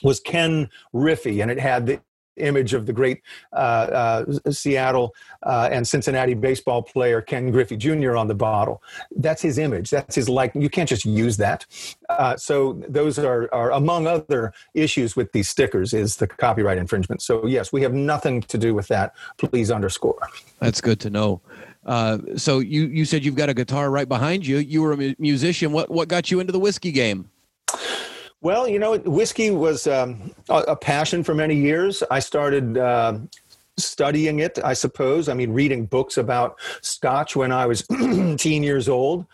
[0.03, 1.99] was Ken Riffey, and it had the
[2.37, 3.21] image of the great
[3.53, 8.15] uh, uh, Seattle uh, and Cincinnati baseball player Ken Griffey Jr.
[8.15, 8.81] on the bottle.
[9.15, 9.89] That's his image.
[9.89, 10.51] That's his like.
[10.55, 11.65] You can't just use that.
[12.09, 17.21] Uh, so those are, are among other issues with these stickers is the copyright infringement.
[17.21, 19.15] So yes, we have nothing to do with that.
[19.37, 20.19] Please underscore.
[20.59, 21.41] That's good to know.
[21.85, 24.57] Uh, so you you said you've got a guitar right behind you.
[24.57, 25.71] You were a musician.
[25.71, 27.29] What what got you into the whiskey game?
[28.41, 32.03] Well, you know, whiskey was um, a, passion for many years.
[32.11, 33.17] I started uh,
[33.77, 35.27] studying it, I suppose.
[35.27, 37.81] I mean, reading books about Scotch when I was
[38.37, 39.25] teen years old.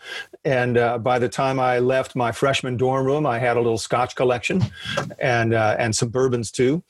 [0.46, 3.78] And uh, by the time I left my freshman dorm room, I had a little
[3.78, 4.62] Scotch collection
[5.18, 6.82] and uh, and some bourbons too.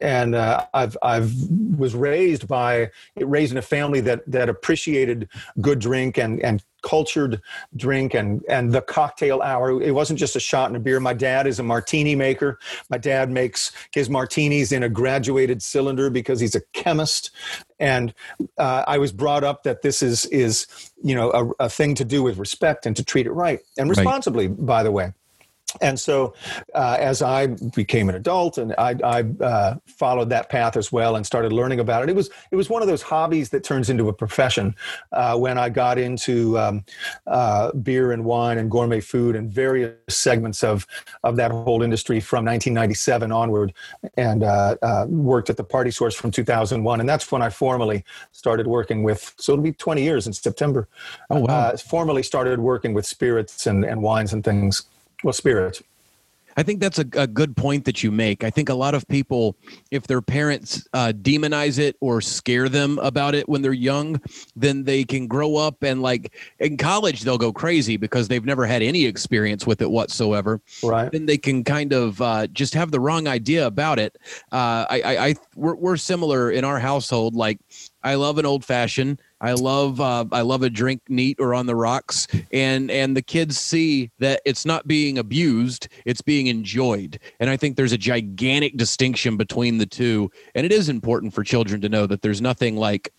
[0.00, 1.32] And uh, I've I've
[1.76, 5.28] was raised by raised in a family that that appreciated
[5.60, 7.40] good drink and and cultured
[7.76, 9.82] drink and and the cocktail hour.
[9.82, 11.00] It wasn't just a shot and a beer.
[11.00, 12.58] My dad is a martini maker.
[12.90, 17.30] My dad makes his martinis in a graduated cylinder because he's a chemist.
[17.80, 18.12] And
[18.56, 20.66] uh, i was brought up that this is is
[21.02, 23.88] you know a, a, thing to do with respect and to treat it right and
[23.88, 24.66] responsibly right.
[24.66, 25.12] by the way
[25.80, 26.34] and so
[26.74, 31.16] uh, as i became an adult and i, I uh, followed that path as well
[31.16, 33.90] and started learning about it it was it was one of those hobbies that turns
[33.90, 34.74] into a profession.
[35.12, 36.84] Uh, when i got into um,
[37.26, 40.86] uh, beer and wine and gourmet food and various segments of
[41.22, 43.74] of that whole industry from 1997 onward
[44.16, 48.04] and uh, uh, worked at the party source from 2001 and that's when i formally
[48.32, 50.88] started working with so it'll be 20 years in september.
[51.30, 51.76] Oh wow.
[51.76, 54.86] Formally started working with spirits and, and wines and things
[55.22, 55.82] well, spirits
[56.58, 58.42] I think that's a, a, good point that you make.
[58.42, 59.54] I think a lot of people,
[59.92, 64.20] if their parents uh, demonize it or scare them about it when they're young,
[64.56, 68.66] then they can grow up and like in college they'll go crazy because they've never
[68.66, 70.60] had any experience with it whatsoever.
[70.82, 71.12] Right.
[71.12, 74.16] Then they can kind of uh, just have the wrong idea about it.
[74.50, 77.36] Uh, I, I, I we're, we're similar in our household.
[77.36, 77.60] Like
[78.02, 79.22] I love an old fashioned.
[79.40, 83.22] I love uh, I love a drink neat or on the rocks, and and the
[83.22, 87.20] kids see that it's not being abused; it's being enjoyed.
[87.38, 91.44] And I think there's a gigantic distinction between the two, and it is important for
[91.44, 93.12] children to know that there's nothing like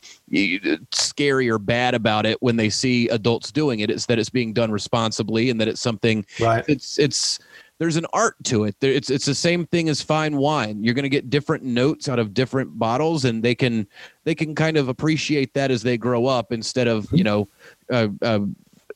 [0.92, 3.90] scary or bad about it when they see adults doing it.
[3.90, 6.26] It's that it's being done responsibly, and that it's something.
[6.40, 6.66] Right.
[6.68, 7.40] It's it's
[7.80, 8.76] there's an art to it.
[8.82, 10.84] It's it's the same thing as fine wine.
[10.84, 13.88] You're going to get different notes out of different bottles, and they can
[14.26, 17.48] they can kind of appreciate that as they grow up instead of you know.
[17.90, 18.42] Uh, uh,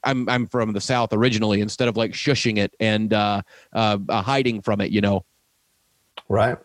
[0.06, 1.62] I'm I'm from the South originally.
[1.62, 3.42] Instead of like shushing it and uh,
[3.72, 5.24] uh, uh hiding from it, you know.
[6.28, 6.58] Right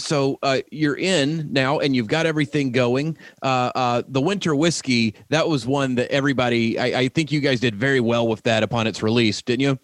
[0.00, 5.14] so uh, you're in now and you've got everything going uh, uh, the winter whiskey
[5.28, 8.62] that was one that everybody I, I, think you guys did very well with that
[8.62, 9.78] upon its release didn't you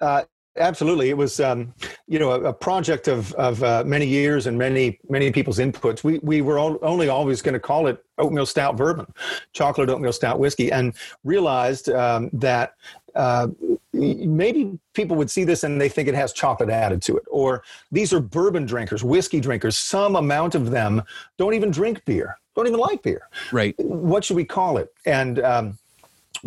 [0.00, 0.22] uh,
[0.56, 1.72] absolutely, it was um,
[2.06, 6.04] you know a, a, project of of uh, many years and many many people's inputs.
[6.04, 9.12] We we were all, only always going to call it oatmeal stout bourbon,
[9.52, 10.94] chocolate oatmeal stout whiskey, and
[11.24, 12.74] realized um, that.
[13.14, 13.48] Uh,
[13.94, 17.62] maybe people would see this and they think it has chocolate added to it or
[17.90, 21.02] these are bourbon drinkers whiskey drinkers some amount of them
[21.38, 25.38] don't even drink beer don't even like beer right what should we call it and
[25.38, 25.78] um,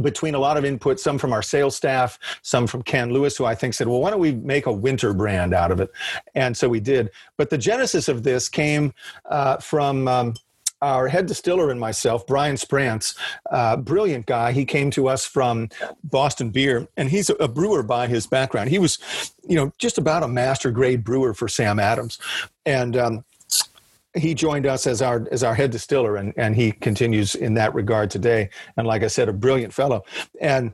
[0.02, 3.46] between a lot of input, some from our sales staff, some from Ken Lewis, who
[3.46, 5.92] I think said, well, why don't we make a winter brand out of it?
[6.36, 7.12] And so we did.
[7.38, 8.94] But the genesis of this came
[9.30, 10.08] uh, from.
[10.08, 10.34] Um,
[10.82, 13.14] our head distiller and myself, Brian Sprance,
[13.52, 14.54] uh, brilliant guy.
[14.54, 15.68] He came to us from
[16.06, 18.70] Boston Beer, and he's a brewer by his background.
[18.70, 18.98] He was,
[19.46, 22.18] you know, just about a master grade brewer for Sam Adams,
[22.66, 23.26] and um,
[24.16, 27.74] he joined us as our as our head distiller and and he continues in that
[27.74, 30.04] regard today and like i said a brilliant fellow
[30.42, 30.72] and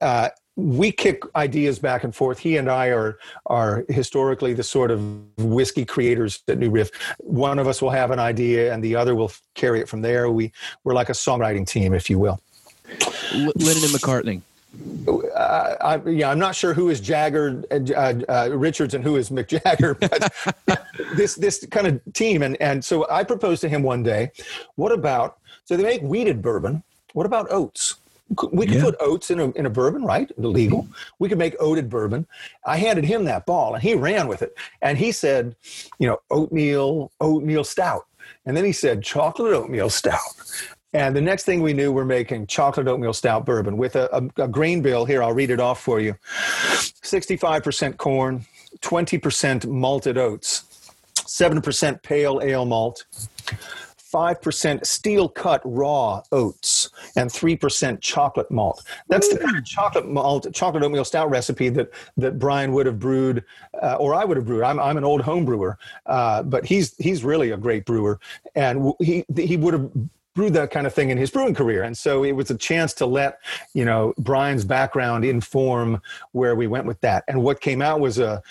[0.00, 2.38] uh, we kick ideas back and forth.
[2.38, 5.00] He and I are are historically the sort of
[5.38, 6.90] whiskey creators at New Riff.
[7.18, 10.30] One of us will have an idea, and the other will carry it from there.
[10.30, 10.52] We
[10.84, 12.40] we're like a songwriting team, if you will.
[13.32, 14.42] Lennon and McCartney.
[15.06, 19.30] Uh, I, yeah, I'm not sure who is Jagger, uh, uh, Richards, and who is
[19.30, 20.32] Mick Jagger, but
[21.16, 22.42] this this kind of team.
[22.42, 24.32] And and so I proposed to him one day,
[24.76, 26.82] what about so they make wheated bourbon?
[27.12, 27.96] What about oats?
[28.52, 28.84] We could yeah.
[28.84, 30.30] put oats in a in a bourbon, right?
[30.38, 30.88] Illegal.
[31.18, 32.26] We could make oated bourbon.
[32.64, 34.56] I handed him that ball, and he ran with it.
[34.80, 35.54] And he said,
[35.98, 38.06] you know, oatmeal oatmeal stout.
[38.46, 40.20] And then he said chocolate oatmeal stout.
[40.94, 44.44] And the next thing we knew, we're making chocolate oatmeal stout bourbon with a, a,
[44.44, 45.04] a grain bill.
[45.04, 48.46] Here, I'll read it off for you 65% corn,
[48.78, 53.04] 20% malted oats, 7% pale ale malt.
[54.12, 58.84] 5% steel cut raw oats and 3% chocolate malt.
[59.08, 63.00] That's the kind of chocolate malt, chocolate oatmeal stout recipe that, that Brian would have
[63.00, 63.42] brewed,
[63.82, 64.62] uh, or I would have brewed.
[64.62, 68.20] I'm, I'm an old home brewer, uh, but he's, he's really a great brewer.
[68.54, 69.90] And he, he would have
[70.34, 71.82] brewed that kind of thing in his brewing career.
[71.82, 73.38] And so it was a chance to let,
[73.72, 77.24] you know, Brian's background inform where we went with that.
[77.28, 78.42] And what came out was a,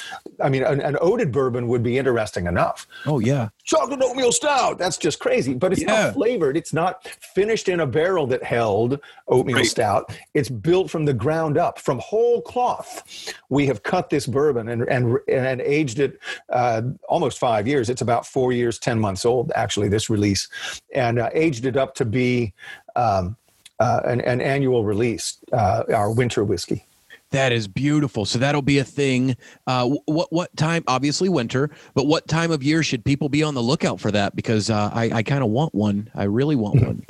[0.42, 2.88] I mean, an, an bourbon would be interesting enough.
[3.06, 3.50] Oh, yeah.
[3.66, 4.78] Chocolate oatmeal stout.
[4.78, 5.54] That's just crazy.
[5.54, 6.06] But it's yeah.
[6.06, 6.56] not flavored.
[6.56, 10.18] It's not finished in a barrel that held oatmeal stout.
[10.34, 13.34] It's built from the ground up, from whole cloth.
[13.50, 17.90] We have cut this bourbon and, and, and aged it uh, almost five years.
[17.90, 20.48] It's about four years, 10 months old, actually, this release.
[20.94, 22.54] And uh, aged it it up to be
[22.96, 23.36] um,
[23.80, 26.86] uh, an, an, annual release, uh, our winter whiskey.
[27.34, 28.26] That is beautiful.
[28.26, 29.36] So that'll be a thing.
[29.66, 30.84] Uh, what what time?
[30.86, 34.36] Obviously winter, but what time of year should people be on the lookout for that?
[34.36, 36.12] Because uh, I I kind of want one.
[36.14, 37.04] I really want one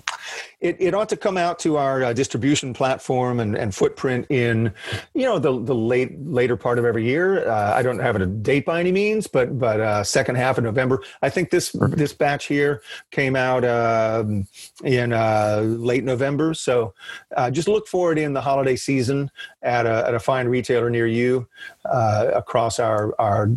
[0.63, 4.73] it, it ought to come out to our uh, distribution platform and, and footprint in,
[5.13, 7.47] you know, the, the late later part of every year.
[7.47, 10.63] Uh, I don't have a date by any means, but but uh, second half of
[10.63, 11.03] November.
[11.21, 14.47] I think this this batch here came out um,
[14.85, 16.53] in uh, late November.
[16.53, 16.93] So
[17.35, 19.29] uh, just look for it in the holiday season
[19.61, 21.45] at a, at a fine retailer near you
[21.83, 23.49] uh, across our our,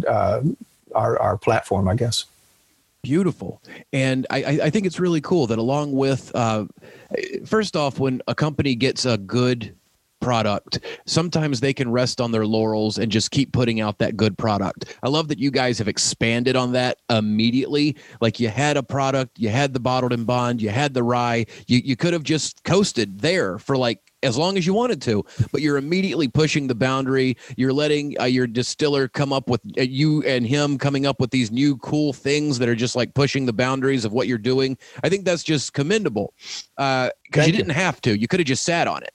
[0.93, 2.25] our our platform, I guess
[3.07, 3.63] beautiful.
[3.93, 6.65] And I, I think it's really cool that along with, uh,
[7.45, 9.77] first off, when a company gets a good
[10.21, 14.37] product, sometimes they can rest on their laurels and just keep putting out that good
[14.37, 14.99] product.
[15.05, 17.95] I love that you guys have expanded on that immediately.
[18.21, 21.47] Like you had a product, you had the bottled and bond, you had the rye,
[21.69, 25.25] you, you could have just coasted there for like as long as you wanted to,
[25.53, 27.37] but you're immediately pushing the boundary.
[27.57, 31.31] You're letting uh, your distiller come up with uh, you and him coming up with
[31.31, 34.77] these new cool things that are just like pushing the boundaries of what you're doing.
[35.03, 36.35] I think that's just commendable
[36.77, 38.19] because uh, you didn't have to.
[38.19, 39.13] You could have just sat on it.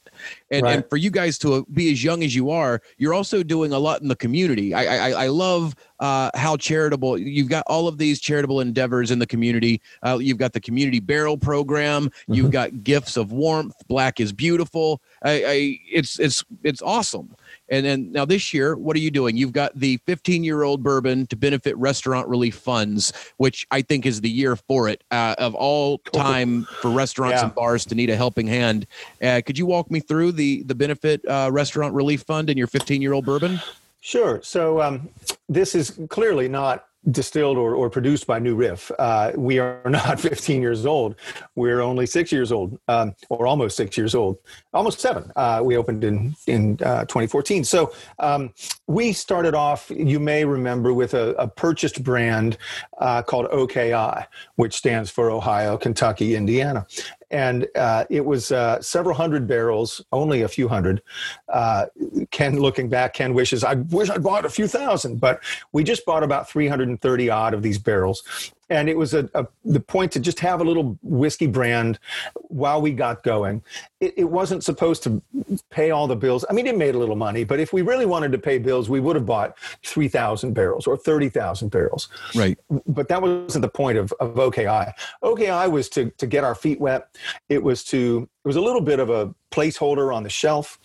[0.49, 0.75] And, right.
[0.75, 3.79] and for you guys to be as young as you are, you're also doing a
[3.79, 4.73] lot in the community.
[4.73, 9.19] I I, I love uh, how charitable you've got all of these charitable endeavors in
[9.19, 9.81] the community.
[10.03, 12.05] Uh, you've got the community barrel program.
[12.05, 12.33] Mm-hmm.
[12.33, 13.75] You've got gifts of warmth.
[13.87, 15.01] Black is beautiful.
[15.23, 17.35] I, I it's it's it's awesome.
[17.71, 19.37] And then now this year, what are you doing?
[19.37, 24.05] You've got the 15 year old bourbon to benefit restaurant relief funds, which I think
[24.05, 27.45] is the year for it uh, of all time for restaurants yeah.
[27.45, 28.85] and bars to need a helping hand.
[29.21, 32.67] Uh, could you walk me through the the benefit uh, restaurant relief fund and your
[32.67, 33.59] 15 year old bourbon?
[34.01, 34.41] Sure.
[34.43, 35.09] So um,
[35.47, 38.91] this is clearly not distilled or, or produced by New Riff.
[38.99, 41.15] Uh, we are not 15 years old.
[41.55, 44.37] We're only six years old, um, or almost six years old,
[44.73, 45.31] almost seven.
[45.35, 47.63] Uh, we opened in in uh, 2014.
[47.63, 48.53] So um,
[48.87, 49.89] we started off.
[49.89, 52.57] You may remember with a, a purchased brand
[52.99, 56.85] uh, called OKI, which stands for Ohio, Kentucky, Indiana,
[57.31, 61.01] and uh, it was uh, several hundred barrels, only a few hundred.
[61.49, 61.85] Uh,
[62.29, 65.41] Ken, looking back, Ken wishes I wish I'd bought a few thousand, but
[65.71, 69.81] we just bought about 330 odd of these barrels, and it was a, a, the
[69.81, 71.99] point to just have a little whiskey brand
[72.47, 73.61] while we got going.
[73.99, 75.21] It, it, wasn't supposed to
[75.69, 76.45] pay all the bills.
[76.49, 78.89] I mean, it made a little money, but if we really wanted to pay bills,
[78.89, 82.07] we would have bought three thousand barrels or thirty thousand barrels.
[82.33, 82.57] Right.
[82.87, 84.93] But that wasn't the point of, of OKI.
[85.21, 87.15] OKI was to to get our feet wet.
[87.49, 90.79] It was to it was a little bit of a placeholder on the shelf.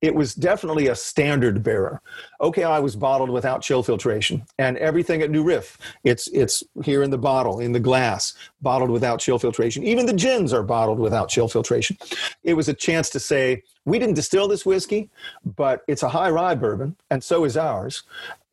[0.00, 2.00] It was definitely a standard bearer.
[2.40, 7.10] OKI was bottled without chill filtration, and everything at New Riff, it's it's here in
[7.10, 9.82] the bottle, in the glass, bottled without chill filtration.
[9.84, 11.98] Even the gins are bottled without chill filtration.
[12.44, 15.10] It was a chance to say we didn't distill this whiskey,
[15.44, 18.04] but it's a high rye bourbon, and so is ours.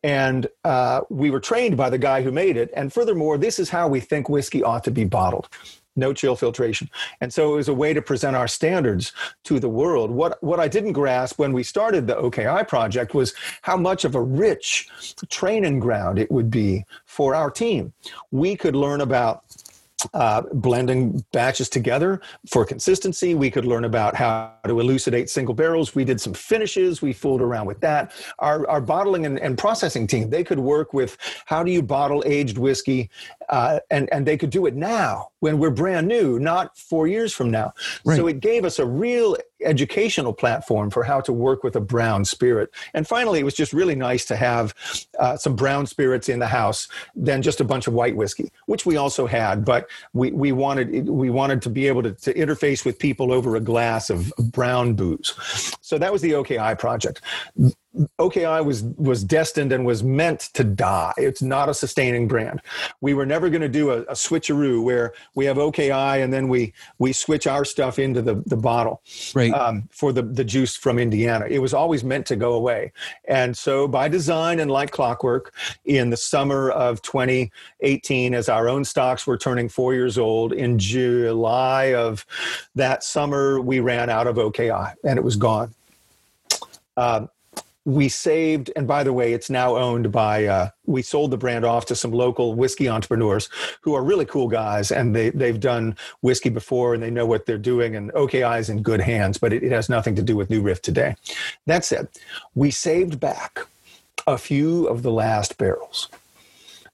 [0.02, 2.70] And uh, we were trained by the guy who made it.
[2.74, 5.50] And furthermore, this is how we think whiskey ought to be bottled
[6.00, 6.90] no chill filtration.
[7.20, 9.12] And so it was a way to present our standards
[9.44, 10.10] to the world.
[10.10, 14.16] What, what I didn't grasp when we started the OKI project was how much of
[14.16, 14.88] a rich
[15.28, 17.92] training ground it would be for our team.
[18.32, 19.44] We could learn about
[20.14, 23.34] uh, blending batches together for consistency.
[23.34, 25.94] We could learn about how to elucidate single barrels.
[25.94, 27.02] We did some finishes.
[27.02, 28.12] We fooled around with that.
[28.38, 32.22] Our, our bottling and, and processing team, they could work with how do you bottle
[32.26, 33.10] aged whiskey,
[33.50, 37.32] uh, and, and they could do it now when we're brand new, not four years
[37.32, 37.72] from now.
[38.04, 38.16] Right.
[38.16, 42.24] So it gave us a real educational platform for how to work with a brown
[42.24, 42.70] spirit.
[42.94, 44.74] And finally, it was just really nice to have
[45.18, 48.86] uh, some brown spirits in the house than just a bunch of white whiskey, which
[48.86, 49.64] we also had.
[49.64, 53.56] But we, we wanted we wanted to be able to, to interface with people over
[53.56, 55.34] a glass of brown booze.
[55.80, 57.20] So that was the OKI project.
[58.18, 61.12] OKI was was destined and was meant to die.
[61.16, 62.62] It's not a sustaining brand.
[63.00, 66.48] We were never going to do a, a, switcheroo where we have OKI and then
[66.48, 69.02] we we switch our stuff into the the bottle
[69.34, 69.52] right.
[69.52, 71.46] um, for the the juice from Indiana.
[71.48, 72.92] It was always meant to go away.
[73.26, 75.52] And so by design and like clockwork,
[75.84, 80.78] in the summer of 2018, as our own stocks were turning four years old, in
[80.78, 82.24] July of
[82.76, 85.74] that summer, we ran out of OKI and it was gone.
[86.96, 87.26] Uh,
[87.90, 91.64] we saved and by the way it's now owned by uh, we sold the brand
[91.64, 93.48] off to some local whiskey entrepreneurs
[93.80, 97.46] who are really cool guys and they, they've done whiskey before and they know what
[97.46, 100.36] they're doing and oki is in good hands but it, it has nothing to do
[100.36, 101.16] with new riff today
[101.66, 102.06] that said
[102.54, 103.66] we saved back
[104.26, 106.08] a few of the last barrels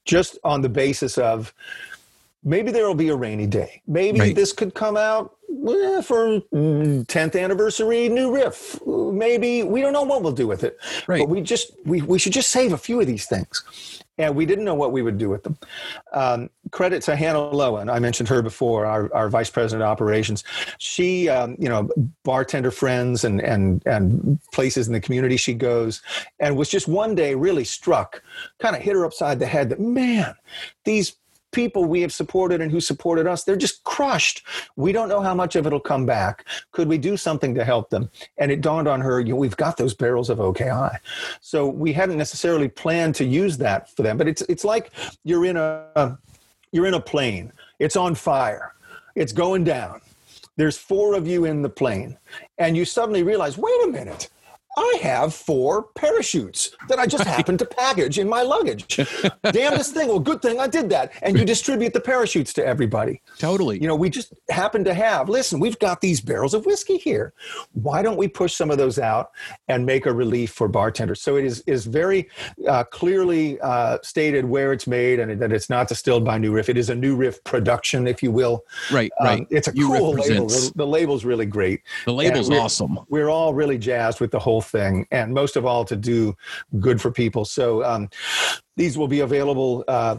[0.06, 1.52] just on the basis of
[2.42, 4.34] maybe there will be a rainy day maybe right.
[4.34, 8.78] this could come out well, for 10th anniversary new riff.
[8.86, 10.78] Maybe we don't know what we'll do with it.
[11.06, 11.20] Right.
[11.20, 14.02] but we just we, we should just save a few of these things.
[14.18, 15.58] And we didn't know what we would do with them.
[16.12, 17.92] Um, credit to hannah lowen.
[17.92, 20.42] I mentioned her before our, our vice president of operations.
[20.78, 21.88] She um, you know
[22.24, 26.02] bartender friends and and and places in the community she goes
[26.40, 28.22] and was just one day really struck
[28.58, 30.34] kind of hit her upside the head that man
[30.84, 31.16] these
[31.52, 34.44] people we have supported and who supported us, they're just crushed.
[34.76, 36.44] We don't know how much of it'll come back.
[36.72, 38.10] Could we do something to help them?
[38.38, 40.98] And it dawned on her, you know, we've got those barrels of OKI.
[41.40, 44.90] So we hadn't necessarily planned to use that for them, but it's it's like
[45.24, 46.18] you're in a
[46.72, 47.52] you're in a plane.
[47.78, 48.74] It's on fire.
[49.14, 50.00] It's going down.
[50.56, 52.18] There's four of you in the plane,
[52.58, 54.30] and you suddenly realize, wait a minute
[54.76, 58.96] I have four parachutes that I just happened to package in my luggage.
[59.42, 60.08] Damnedest thing.
[60.08, 61.12] Well, good thing I did that.
[61.22, 63.22] And you distribute the parachutes to everybody.
[63.38, 63.80] Totally.
[63.80, 67.32] You know, we just happen to have, listen, we've got these barrels of whiskey here.
[67.72, 69.30] Why don't we push some of those out
[69.68, 71.22] and make a relief for bartenders?
[71.22, 72.28] So it is, is very
[72.68, 76.68] uh, clearly uh, stated where it's made and that it's not distilled by New Riff.
[76.68, 78.64] It is a New Riff production, if you will.
[78.92, 79.46] Right, um, right.
[79.50, 80.48] It's a New cool label.
[80.48, 81.80] The, the, label's really great.
[82.04, 82.98] The label's we're, awesome.
[83.08, 86.36] We're all really jazzed with the whole thing, and most of all to do
[86.80, 87.44] good for people.
[87.44, 88.08] So um,
[88.76, 90.18] these will be available uh,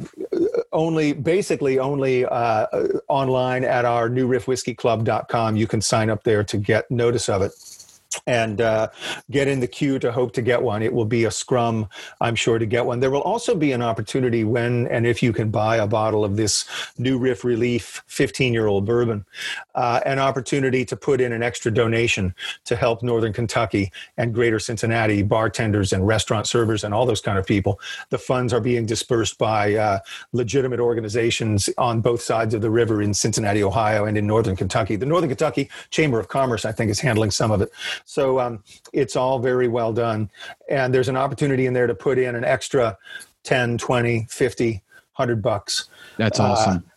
[0.71, 2.65] only, basically only uh,
[3.07, 5.55] online at our newriffwhiskeyclub.com.
[5.55, 7.51] You can sign up there to get notice of it
[8.25, 8.89] and uh,
[9.31, 10.81] get in the queue to hope to get one.
[10.81, 11.87] It will be a scrum,
[12.21, 12.99] I'm sure, to get one.
[12.99, 16.35] There will also be an opportunity when and if you can buy a bottle of
[16.35, 16.65] this
[16.97, 19.25] New Riff Relief 15 year old bourbon,
[19.75, 22.33] uh, an opportunity to put in an extra donation
[22.65, 27.37] to help Northern Kentucky and Greater Cincinnati bartenders and restaurant servers and all those kind
[27.37, 27.79] of people.
[28.09, 29.99] The funds are being dispersed by uh,
[30.33, 34.95] legitimate organizations on both sides of the river in Cincinnati, Ohio, and in Northern Kentucky.
[34.95, 37.71] The Northern Kentucky Chamber of Commerce, I think, is handling some of it.
[38.05, 40.29] So um, it's all very well done.
[40.69, 42.97] And there's an opportunity in there to put in an extra
[43.43, 45.89] 10, 20, 50, 100 bucks.
[46.17, 46.77] That's awesome.
[46.77, 46.89] Uh,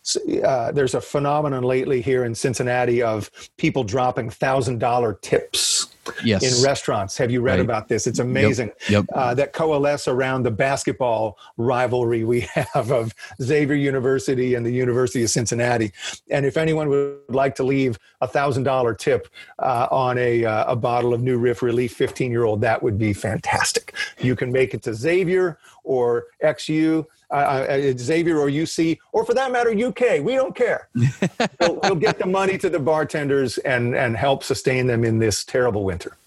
[0.43, 5.91] uh, there's a phenomenon lately here in Cincinnati of people dropping $1,000 tips
[6.23, 6.43] yes.
[6.43, 7.17] in restaurants.
[7.17, 7.59] Have you read right.
[7.61, 8.07] about this?
[8.07, 8.89] It's amazing yep.
[8.89, 9.05] Yep.
[9.13, 15.23] Uh, that coalesce around the basketball rivalry we have of Xavier University and the University
[15.23, 15.91] of Cincinnati.
[16.29, 19.27] And if anyone would like to leave a thousand dollar tip
[19.59, 22.97] uh, on a, uh, a bottle of New Riff Relief 15 year old, that would
[22.97, 23.93] be fantastic.
[24.19, 29.33] You can make it to Xavier or XU, uh, uh, Xavier or UC, or for
[29.33, 30.21] that matter, UK.
[30.21, 30.89] We don't care.
[31.59, 35.43] we'll, he'll get the money to the bartenders and, and help sustain them in this
[35.43, 36.17] terrible winter.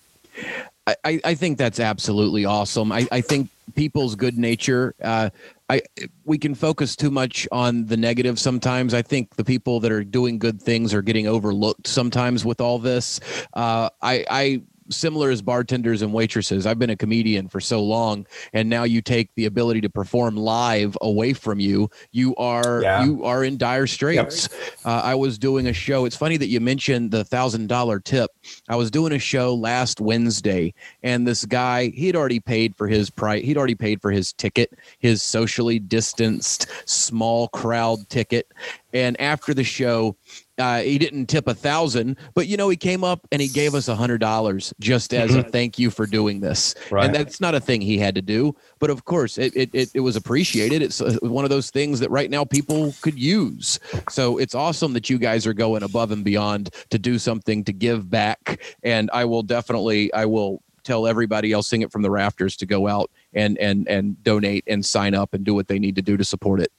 [0.87, 2.93] I, I think that's absolutely awesome.
[2.93, 4.95] I, I think people's good nature.
[5.03, 5.31] Uh,
[5.71, 5.81] I
[6.27, 8.93] we can focus too much on the negative sometimes.
[8.93, 12.79] I think the people that are doing good things are getting overlooked sometimes with all
[12.79, 13.19] this.
[13.55, 16.67] Uh, I I similar as bartenders and waitresses.
[16.67, 20.37] I've been a comedian for so long, and now you take the ability to perform
[20.37, 21.91] live away from you.
[22.13, 23.05] You are yeah.
[23.05, 24.49] you are in dire straits.
[24.51, 24.73] Yep.
[24.85, 26.05] Uh, I was doing a show.
[26.05, 28.31] It's funny that you mentioned the thousand dollar tip.
[28.69, 32.89] I was doing a show last Wednesday, and this guy he had already paid for
[32.89, 33.45] his price.
[33.45, 38.53] He'd already paid for his ticket, his socially distanced small crowd ticket.
[38.93, 40.17] And after the show,
[40.59, 43.75] uh, he didn't tip a thousand, but you know, he came up and he gave
[43.75, 45.51] us a hundred dollars just as a mm-hmm.
[45.51, 46.75] thank you for doing this.
[46.91, 47.07] Right.
[47.07, 49.91] And that's not a thing he had to do, but of course it, it, it,
[49.95, 50.83] it was appreciated.
[50.83, 53.81] It's uh, one of those things that right now people could use.
[54.09, 57.73] So it's awesome that you guys are going above and beyond to do something to
[57.73, 58.61] give back.
[58.83, 62.67] And I will definitely, I will tell everybody else sing it from the rafters to
[62.67, 66.03] go out and, and, and donate and sign up and do what they need to
[66.03, 66.71] do to support it.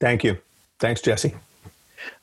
[0.00, 0.38] Thank you.
[0.80, 1.34] Thanks, Jesse.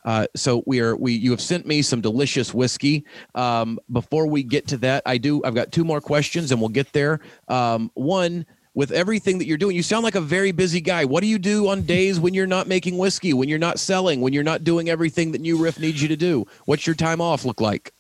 [0.05, 3.05] Uh, so we are we you have sent me some delicious whiskey.
[3.35, 6.69] Um, before we get to that, I do I've got two more questions and we'll
[6.69, 7.19] get there.
[7.47, 11.03] Um, one with everything that you're doing, you sound like a very busy guy.
[11.03, 14.21] What do you do on days when you're not making whiskey, when you're not selling,
[14.21, 16.45] when you're not doing everything that New Riff needs you to do?
[16.65, 17.93] What's your time off look like?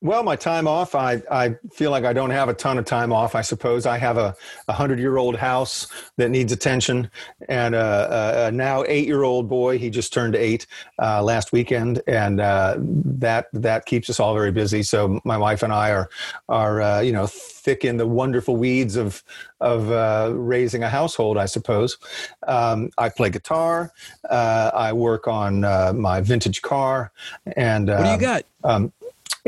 [0.00, 3.12] Well, my time off, I, I feel like I don't have a ton of time
[3.12, 3.34] off.
[3.34, 4.34] I suppose I have a,
[4.68, 7.10] a hundred year old house that needs attention,
[7.48, 9.78] and a, a now eight year old boy.
[9.78, 10.66] He just turned eight
[11.00, 14.82] uh, last weekend, and uh, that that keeps us all very busy.
[14.82, 16.08] So my wife and I are
[16.48, 19.22] are uh, you know thick in the wonderful weeds of
[19.60, 21.38] of uh, raising a household.
[21.38, 21.98] I suppose.
[22.46, 23.92] Um, I play guitar.
[24.30, 27.10] Uh, I work on uh, my vintage car,
[27.56, 28.44] and what do you got?
[28.64, 28.92] Um,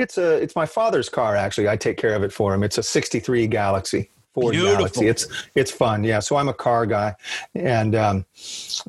[0.00, 1.68] it's a it's my father's car actually.
[1.68, 2.62] I take care of it for him.
[2.62, 4.10] It's a 63 Galaxie.
[4.32, 4.76] Ford Beautiful.
[4.76, 5.08] Galaxie.
[5.08, 6.04] It's it's fun.
[6.04, 6.20] Yeah.
[6.20, 7.14] So I'm a car guy,
[7.54, 8.26] and um,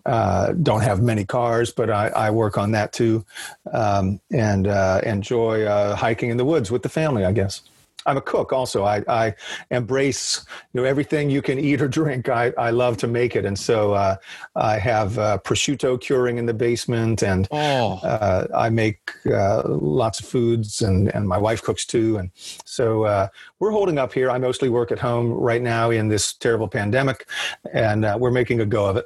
[0.05, 3.25] uh, don't have many cars, but I, I work on that too,
[3.73, 7.25] um, and uh, enjoy uh, hiking in the woods with the family.
[7.25, 7.63] I guess.
[8.05, 8.83] I'm a cook also.
[8.83, 9.33] I, I
[9.69, 10.43] embrace
[10.73, 12.29] you know everything you can eat or drink.
[12.29, 14.15] I, I love to make it, and so uh,
[14.55, 17.99] I have uh, prosciutto curing in the basement, and oh.
[18.03, 22.31] uh, I make uh, lots of foods, and and my wife cooks too, and
[22.65, 23.27] so uh,
[23.59, 24.29] we're holding up here.
[24.29, 27.27] I mostly work at home right now in this terrible pandemic,
[27.73, 29.05] and uh, we're making a go of it.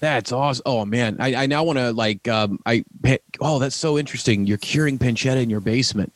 [0.00, 0.62] That's awesome.
[0.66, 2.84] Oh man, I, I now want to like um, I
[3.40, 4.46] oh that's so interesting.
[4.46, 6.12] You're curing pancetta in your basement.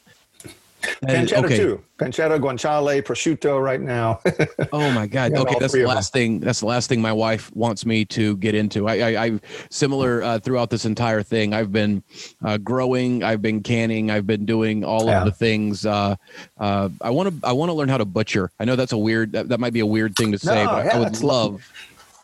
[1.05, 1.57] Pancetta okay.
[1.57, 1.85] too.
[1.99, 4.21] Pancetta, guanciale, prosciutto right now.
[4.73, 5.33] oh my God.
[5.33, 6.41] Okay, that's the last thing.
[6.41, 8.89] That's the last thing my wife wants me to get into.
[8.89, 11.55] I, I, I similar uh, throughout this entire thing.
[11.55, 12.03] I've been
[12.45, 13.23] uh, growing.
[13.23, 14.11] I've been canning.
[14.11, 15.21] I've been doing all yeah.
[15.21, 15.87] of the things.
[15.87, 16.17] Uh,
[16.59, 17.47] uh I want to.
[17.47, 18.51] I want to learn how to butcher.
[18.59, 19.33] I know that's a weird.
[19.33, 21.71] That, that might be a weird thing to say, no, but yeah, I would love.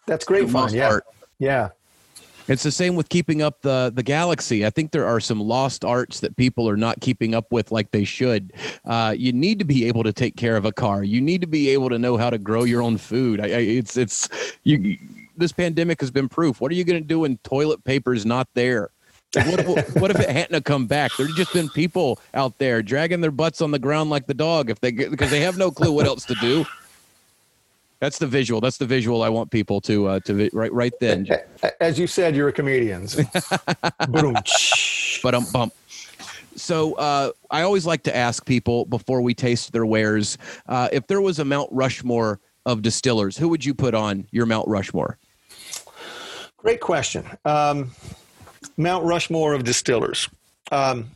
[0.07, 0.75] That's great fun.
[0.75, 0.89] Yeah.
[0.89, 1.05] Art.
[1.39, 1.69] Yeah.
[2.51, 4.67] It's the same with keeping up the the Galaxie.
[4.67, 7.93] I think there are some lost arts that people are not keeping up with like
[7.93, 8.53] they should.
[8.85, 11.05] Uh, you need to be able to take care of a car.
[11.05, 13.41] You need to be able to know how to grow your own food.
[13.41, 14.29] I, I, it's it's
[14.65, 14.99] you.
[15.37, 16.61] This pandemic has been proof.
[16.61, 18.91] What are you going to do when toilet paper is not there?
[19.37, 21.13] what, if, what if it hadn't come back?
[21.17, 24.71] There'd just been people out there dragging their butts on the ground like the dog
[24.71, 26.67] if they because they have no clue what else to do.
[28.01, 28.61] That's the visual.
[28.61, 31.27] That's the visual I want people to uh, to right right then.
[31.81, 33.07] As you said, you're a comedian.
[35.23, 35.75] but um bump.
[36.57, 40.37] So uh, I always like to ask people before we taste their wares,
[40.67, 44.47] uh, if there was a Mount Rushmore of distillers, who would you put on your
[44.47, 45.19] Mount Rushmore?
[46.57, 47.25] Great question.
[47.45, 47.93] Um,
[48.77, 50.29] Mount Rushmore of distillers.
[50.73, 51.11] Um,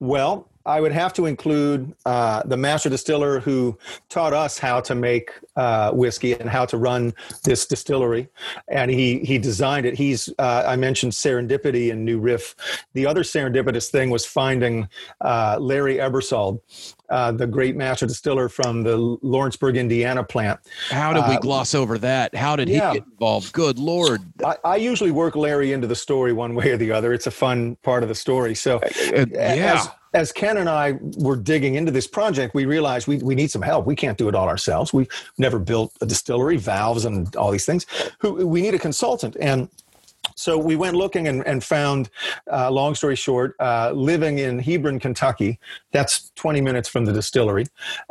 [0.00, 3.78] well, I would have to include uh, the master distiller who
[4.10, 8.28] taught us how to make uh, whiskey and how to run this distillery,
[8.68, 9.94] and he he designed it.
[9.96, 12.54] He's uh, I mentioned serendipity in New Riff.
[12.92, 14.88] The other serendipitous thing was finding
[15.22, 16.60] uh, Larry Ebersole,
[17.08, 20.60] uh, the great master distiller from the Lawrenceburg, Indiana plant.
[20.90, 22.34] How did we uh, gloss over that?
[22.34, 23.54] How did yeah, he get involved?
[23.54, 24.20] Good Lord.
[24.44, 27.14] I, I, usually work Larry into the story one way or the other.
[27.14, 28.54] It's a fun part of the story.
[28.54, 29.74] So, yeah.
[29.74, 33.50] As, as Ken and I were digging into this project, we realized we, we need
[33.50, 33.86] some help.
[33.86, 34.92] We can't do it all ourselves.
[34.92, 37.86] We've never built a distillery, valves, and all these things.
[38.18, 39.36] Who we need a consultant.
[39.40, 39.68] And
[40.38, 42.10] so we went looking and, and found,
[42.50, 45.58] uh, long story short, uh, living in Hebron, Kentucky.
[45.90, 47.66] That's 20 minutes from the distillery,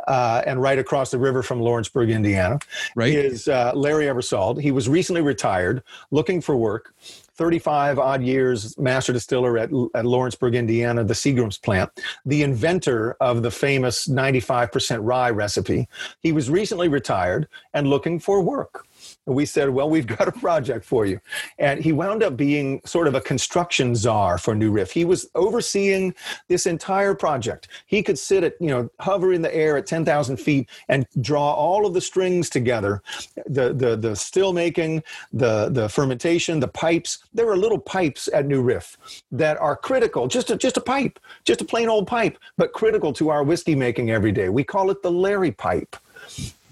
[0.06, 2.58] uh, and right across the river from Lawrenceburg, Indiana.
[2.94, 3.14] Right.
[3.14, 4.60] Is uh, Larry Ebersole.
[4.60, 6.94] He was recently retired, looking for work.
[7.38, 11.88] 35 odd years master distiller at, at Lawrenceburg, Indiana, the Seagram's plant,
[12.26, 15.88] the inventor of the famous 95% rye recipe.
[16.20, 18.86] He was recently retired and looking for work.
[19.28, 21.20] And we said, Well, we've got a project for you.
[21.58, 24.90] And he wound up being sort of a construction czar for New Riff.
[24.90, 26.14] He was overseeing
[26.48, 27.68] this entire project.
[27.86, 31.52] He could sit at, you know, hover in the air at 10,000 feet and draw
[31.52, 33.02] all of the strings together
[33.46, 35.02] the, the, the still making,
[35.32, 37.18] the, the fermentation, the pipes.
[37.34, 38.96] There are little pipes at New Riff
[39.30, 43.12] that are critical, just a, just a pipe, just a plain old pipe, but critical
[43.14, 44.48] to our whiskey making every day.
[44.48, 45.96] We call it the Larry pipe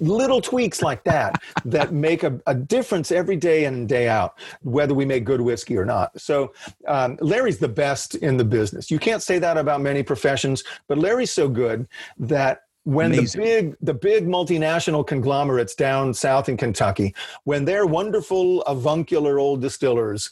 [0.01, 4.39] little tweaks like that that make a, a, difference every day in and day out,
[4.63, 6.19] whether we make good whiskey or not.
[6.21, 6.53] So
[6.87, 8.91] um, Larry's the best in the business.
[8.91, 11.87] You can't say that about many professions, but Larry's so good
[12.19, 13.41] that when Amazing.
[13.41, 19.61] the big the big multinational conglomerates down south in Kentucky, when their wonderful avuncular old
[19.61, 20.31] distillers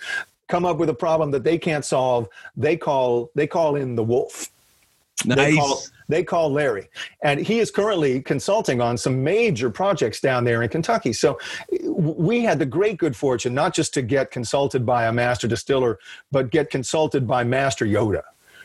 [0.48, 4.04] come up with a problem that they can't solve, they call they call in the
[4.04, 4.50] wolf.
[5.24, 5.36] Nice.
[5.36, 6.88] They call, they call Larry,
[7.22, 11.12] and he is currently consulting on some major projects down there in Kentucky.
[11.12, 11.38] So
[11.88, 15.98] we had the great good fortune not just to get consulted by a master distiller,
[16.30, 18.22] but get consulted by Master Yoda.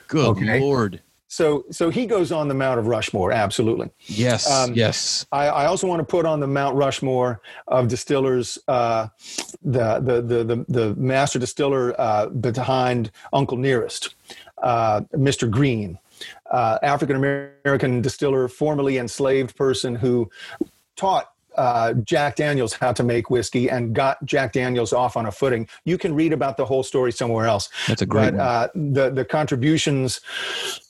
[0.07, 0.59] Good okay?
[0.59, 1.01] lord.
[1.31, 3.91] So, so he goes on the Mount of Rushmore, absolutely.
[4.07, 5.27] Yes, um, yes.
[5.31, 9.09] I, I, also want to put on the Mount Rushmore of distillers, uh,
[9.61, 14.15] the, the, the the the master distiller uh, behind Uncle Nearest,
[14.63, 15.49] uh, Mr.
[15.49, 15.99] Green
[16.51, 20.29] uh, African American distiller, formerly enslaved person who
[20.95, 25.31] taught uh, Jack Daniels how to make whiskey and got Jack Daniels off on a
[25.31, 25.67] footing.
[25.83, 27.69] You can read about the whole story somewhere else.
[27.87, 30.21] That's a great but, uh, the the contributions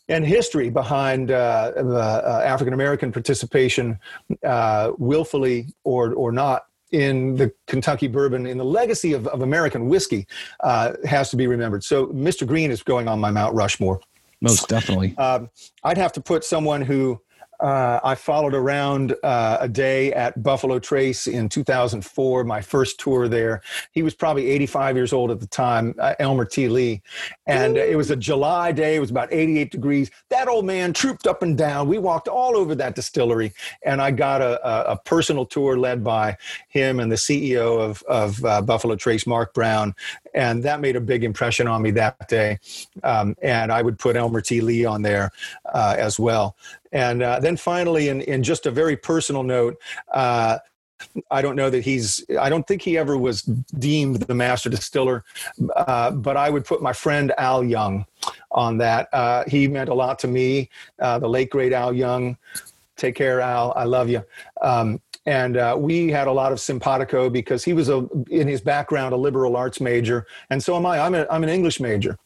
[0.07, 3.99] and history behind uh, uh African American participation,
[4.43, 9.87] uh, willfully or or not, in the Kentucky bourbon, in the legacy of, of American
[9.87, 10.27] whiskey,
[10.61, 11.83] uh, has to be remembered.
[11.83, 12.45] So Mr.
[12.45, 13.99] Green is going on my Mount Rushmore.
[14.41, 15.17] Most definitely.
[15.17, 15.49] Um,
[15.83, 17.21] I'd have to put someone who
[17.59, 23.27] uh, I followed around uh, a day at Buffalo Trace in 2004, my first tour
[23.27, 23.61] there.
[23.91, 26.69] He was probably 85 years old at the time, uh, Elmer T.
[26.69, 27.01] Lee.
[27.47, 30.09] And it was a July day, it was about 88 degrees.
[30.29, 31.89] That old man trooped up and down.
[31.89, 33.51] We walked all over that distillery,
[33.83, 36.37] and I got a, a, a personal tour led by
[36.69, 39.95] him and the CEO of, of uh, Buffalo Trace, Mark Brown.
[40.33, 42.59] And that made a big impression on me that day.
[43.03, 44.61] Um, and I would put Elmer T.
[44.61, 45.31] Lee on there
[45.73, 46.55] uh, as well.
[46.91, 49.77] And uh, then finally, in, in just a very personal note,
[50.13, 50.59] uh,
[51.31, 55.23] I don't know that he's, I don't think he ever was deemed the master distiller,
[55.75, 58.05] uh, but I would put my friend Al Young
[58.51, 59.07] on that.
[59.13, 60.69] Uh, he meant a lot to me,
[60.99, 62.37] uh, the late great Al Young.
[62.97, 63.71] Take care, Al.
[63.77, 64.21] I love you.
[64.61, 68.61] Um, and uh, we had a lot of simpatico because he was a in his
[68.61, 72.17] background a liberal arts major and so am i i'm, a, I'm an english major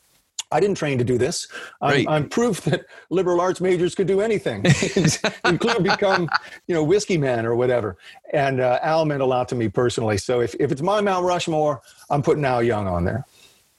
[0.54, 1.48] I didn't train to do this.
[1.82, 4.64] I'm, I'm, proof that liberal arts majors could do anything,
[5.46, 6.30] including become,
[6.68, 7.98] you know, whiskey man or whatever.
[8.34, 10.20] And uh, Al meant a lot to me personally.
[10.20, 11.82] So if, if it's my Mount Rushmore,
[12.12, 13.26] I'm putting Al Young on there.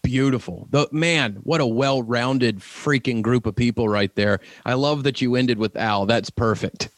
[0.03, 0.67] Beautiful.
[0.71, 4.41] The man, what a well-rounded freaking group of people right there.
[4.67, 6.07] I love that you ended with Al.
[6.07, 6.89] That's perfect.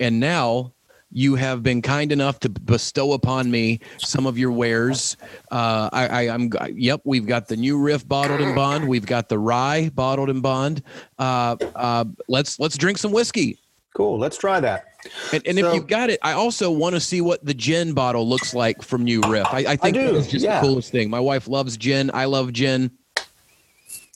[0.00, 0.72] And now
[1.12, 5.16] you have been kind enough to bestow upon me some of your wares.
[5.50, 7.02] Uh, I, am yep.
[7.04, 8.88] We've got the new Riff bottled in bond.
[8.88, 10.82] We've got the rye bottled in bond.
[11.18, 13.58] Uh, uh, let's let's drink some whiskey.
[13.94, 14.18] Cool.
[14.18, 14.86] Let's try that.
[15.32, 17.92] And, and so, if you've got it, I also want to see what the gin
[17.92, 19.46] bottle looks like from New Riff.
[19.52, 20.60] I, I think it's just yeah.
[20.60, 21.10] the coolest thing.
[21.10, 22.10] My wife loves gin.
[22.14, 22.90] I love gin.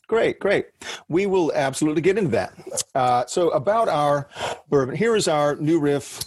[0.07, 0.67] Great, great.
[1.09, 2.55] We will absolutely get into that.
[2.95, 4.29] Uh, so about our
[4.71, 6.23] bourbon, here is our New Riff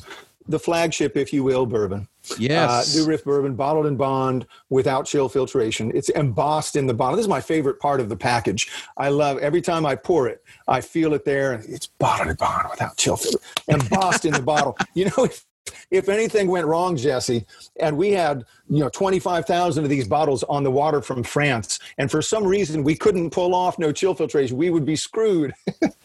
[0.49, 2.07] the flagship, if you will, bourbon.
[2.37, 2.95] Yes.
[2.95, 5.91] Uh, New Riff bourbon, bottled in bond without chill filtration.
[5.93, 7.15] It's embossed in the bottle.
[7.15, 8.69] This is my favorite part of the package.
[8.97, 11.63] I love every time I pour it, I feel it there.
[11.67, 13.39] It's bottled in bond without chill filtration.
[13.67, 14.77] Embossed in the bottle.
[14.95, 15.45] You know, if,
[15.91, 17.45] if anything went wrong, Jesse,
[17.79, 22.09] and we had you know 25,000 of these bottles on the water from France, and
[22.09, 25.53] for some reason we couldn't pull off no chill filtration, we would be screwed.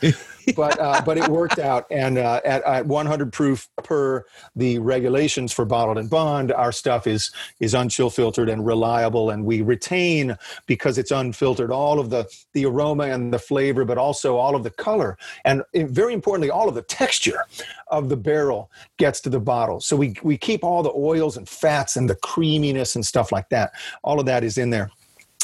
[0.57, 4.25] but uh, but it worked out, and uh, at, at 100 proof per
[4.57, 9.45] the regulations for bottled and bond, our stuff is is unchill filtered and reliable, and
[9.45, 10.37] we retain
[10.67, 14.63] because it's unfiltered all of the the aroma and the flavor, but also all of
[14.63, 17.45] the color, and very importantly, all of the texture
[17.89, 19.81] of the barrel gets to the bottle.
[19.81, 22.17] So we we keep all the oils and fats and the
[22.55, 23.73] creaminess and stuff like that.
[24.03, 24.91] All of that is in there.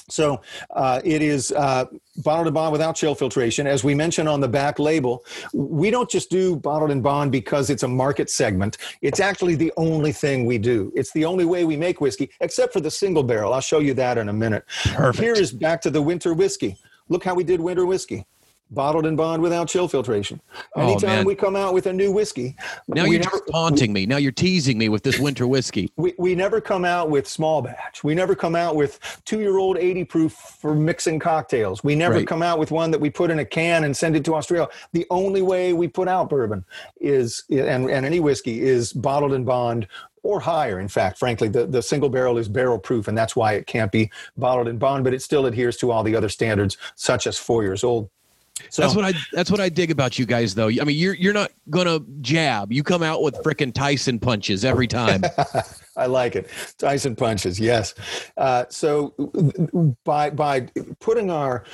[0.09, 0.41] So
[0.71, 1.85] uh, it is uh,
[2.25, 3.69] bottled and bond without chill filtration.
[3.69, 7.71] As we mentioned on the back label, we don't just do bottled and bond because
[7.71, 8.79] it's a market segment.
[9.03, 10.93] It's actually the only thing we do.
[10.97, 13.55] It's the only way we make whiskey, except for the single barrel.
[13.55, 14.65] I'll show you that in a minute.
[14.95, 15.23] Perfect.
[15.23, 16.77] Here is back to the winter whiskey.
[17.09, 18.27] Look how we did winter whiskey
[18.71, 20.41] bottled and bond without chill filtration.
[20.77, 21.25] Oh, Anytime man.
[21.25, 22.57] we come out with a new whiskey,
[22.89, 24.07] Now you're never, just taunting me.
[24.07, 25.91] Now you're teasing me with this winter whiskey.
[25.97, 28.05] we, we never come out with small batch.
[28.05, 31.83] We never come out with two year old 80 proof for mixing cocktails.
[31.83, 32.27] We never Right.
[32.27, 34.69] come out with one that we put in a can and send it to Australia.
[34.93, 36.65] The only way we put out bourbon
[37.01, 39.87] is, and, and any whiskey is bottled and bond
[40.23, 40.79] or higher.
[40.81, 43.91] In fact, frankly, the, the single barrel is barrel proof, and that's why it can't
[43.91, 47.39] be bottled and bond, but it still adheres to all the other standards, such as
[47.39, 48.11] four years old.
[48.69, 50.69] So That's what I that's what I dig about you guys though.
[50.69, 52.73] I mean, you're you're not gonna jab.
[52.73, 55.23] You come out with frickin' Tyson punches every time.
[55.97, 56.49] I like it.
[56.79, 57.95] Tyson punches, yes.
[58.37, 59.15] Uh, so
[60.05, 60.69] by by
[61.01, 61.65] putting our,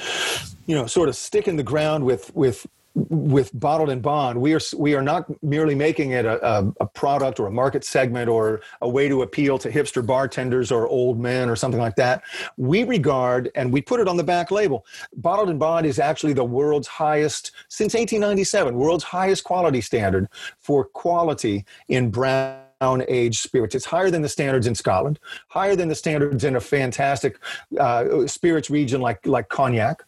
[0.66, 2.66] you know, sort of stick in the ground with with
[2.96, 6.86] with bottled and bond, we are we are not merely making it a, a, a
[6.86, 11.20] product or a market segment or a way to appeal to hipster bartenders or old
[11.20, 12.22] men or something like that.
[12.56, 14.86] We regard and we put it on the back label.
[15.14, 20.28] Bottled and bond is actually the world's highest since 1897, world's highest quality standard
[20.58, 22.65] for quality in brown
[23.08, 23.74] aged spirits.
[23.74, 25.18] It's higher than the standards in Scotland,
[25.48, 27.38] higher than the standards in a fantastic
[27.78, 30.02] uh, spirits region like like cognac.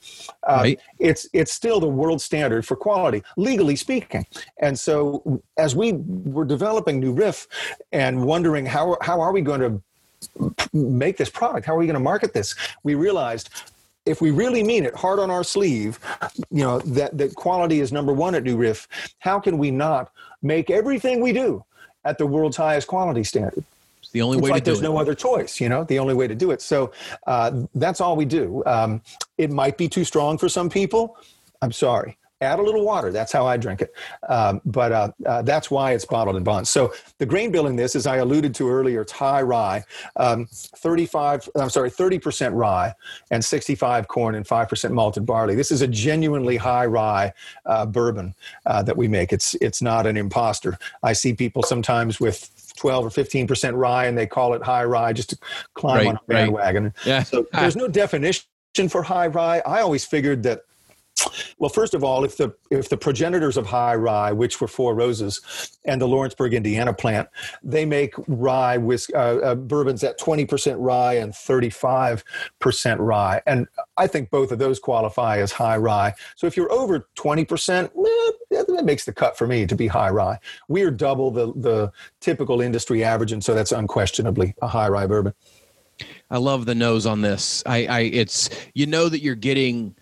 [0.47, 0.81] Um, Right.
[0.99, 4.27] It's it's still the world standard for quality, legally speaking.
[4.61, 7.47] And so, as we were developing New Riff
[7.93, 9.83] and wondering how how are we going to
[10.73, 11.67] make this product?
[11.67, 12.55] How are we going to market this?
[12.83, 13.51] We realized
[14.05, 15.99] if we really mean it hard on our sleeve,
[16.51, 18.89] you know, that, that quality is number one at New Riff,
[19.19, 20.11] how can we not
[20.43, 21.63] make everything we do
[22.05, 23.65] at the world's highest quality standard?
[24.01, 24.83] It's the only It's way like to do there's it.
[24.83, 26.63] There's no other choice, you know, the only way to do it.
[26.63, 26.93] So
[27.27, 28.63] uh, that's all we do.
[28.65, 29.03] Um,
[29.37, 31.17] it might be too strong for some people.
[31.61, 32.17] I'm sorry.
[32.41, 33.11] Add a little water.
[33.11, 33.93] That's how I drink it.
[34.29, 36.69] Um, but uh, uh, that's why it's bottled and bond.
[36.69, 39.83] So the grain bill in this, as I alluded to earlier, it's high rye,
[40.15, 42.95] um, 35, I'm sorry, 30% rye
[43.33, 45.57] and 65 corn and 5% malted barley.
[45.57, 47.33] This is a genuinely high rye
[47.67, 48.35] uh, bourbon
[48.67, 49.33] uh, that we make.
[49.33, 50.79] It's, it's not an imposter.
[51.03, 55.13] I see people sometimes with 12 or 15% rye and they call it high rye
[55.13, 55.39] just to
[55.75, 56.27] climb Right, on a right.
[56.29, 56.95] bandwagon.
[57.05, 57.25] Yeah.
[57.25, 58.45] So there's no definition
[58.89, 59.61] for high rye.
[59.67, 60.63] I always figured that
[61.59, 64.95] well, first of all, if the if the progenitors of high rye, which were Four
[64.95, 67.29] Roses and the Lawrenceburg, Indiana plant,
[67.63, 72.25] they make rye whisk, uh, uh, bourbons at twenty percent rye and thirty five
[72.59, 73.67] percent rye, and
[73.97, 76.15] I think both of those qualify as high rye.
[76.37, 77.93] So if you're over twenty percent,
[78.51, 80.39] that makes the cut for me to be high rye.
[80.69, 85.07] We are double the the typical industry average, and so that's unquestionably a high rye
[85.07, 85.35] bourbon.
[86.31, 87.63] I love the nose on this.
[87.67, 89.97] I, I it's you know that you're getting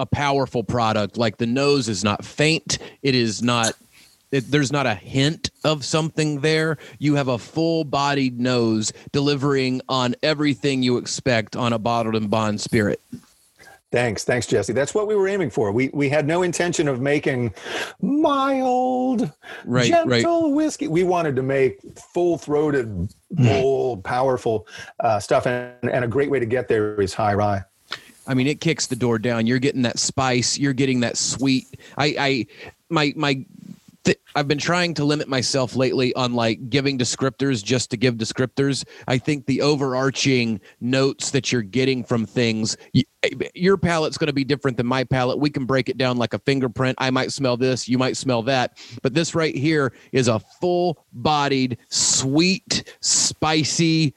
[0.00, 1.16] a powerful product.
[1.16, 2.78] Like the nose is not faint.
[3.02, 3.74] It is not.
[4.32, 6.78] It, there's not a hint of something there.
[7.00, 12.60] You have a full-bodied nose delivering on everything you expect on a bottled and bond
[12.60, 13.00] spirit.
[13.90, 14.72] Thanks, thanks, Jesse.
[14.72, 15.72] That's what we were aiming for.
[15.72, 17.52] We we had no intention of making
[18.00, 19.32] mild,
[19.64, 20.54] Right, gentle right.
[20.54, 20.86] whiskey.
[20.86, 21.80] We wanted to make
[22.14, 24.68] full-throated, bold, powerful
[25.00, 27.64] uh, stuff, and, and a great way to get there is high rye.
[28.26, 29.46] I mean, it kicks the door down.
[29.46, 30.58] You're getting that spice.
[30.58, 31.66] You're getting that sweet.
[31.96, 32.46] I, I,
[32.88, 33.44] my, my.
[34.02, 38.14] Th- I've been trying to limit myself lately on like giving descriptors just to give
[38.14, 38.82] descriptors.
[39.06, 42.78] I think the overarching notes that you're getting from things,
[43.54, 45.38] your palate's going to be different than my palate.
[45.38, 46.96] We can break it down like a fingerprint.
[46.98, 51.76] I might smell this, you might smell that, but this right here is a full-bodied,
[51.90, 54.14] sweet, spicy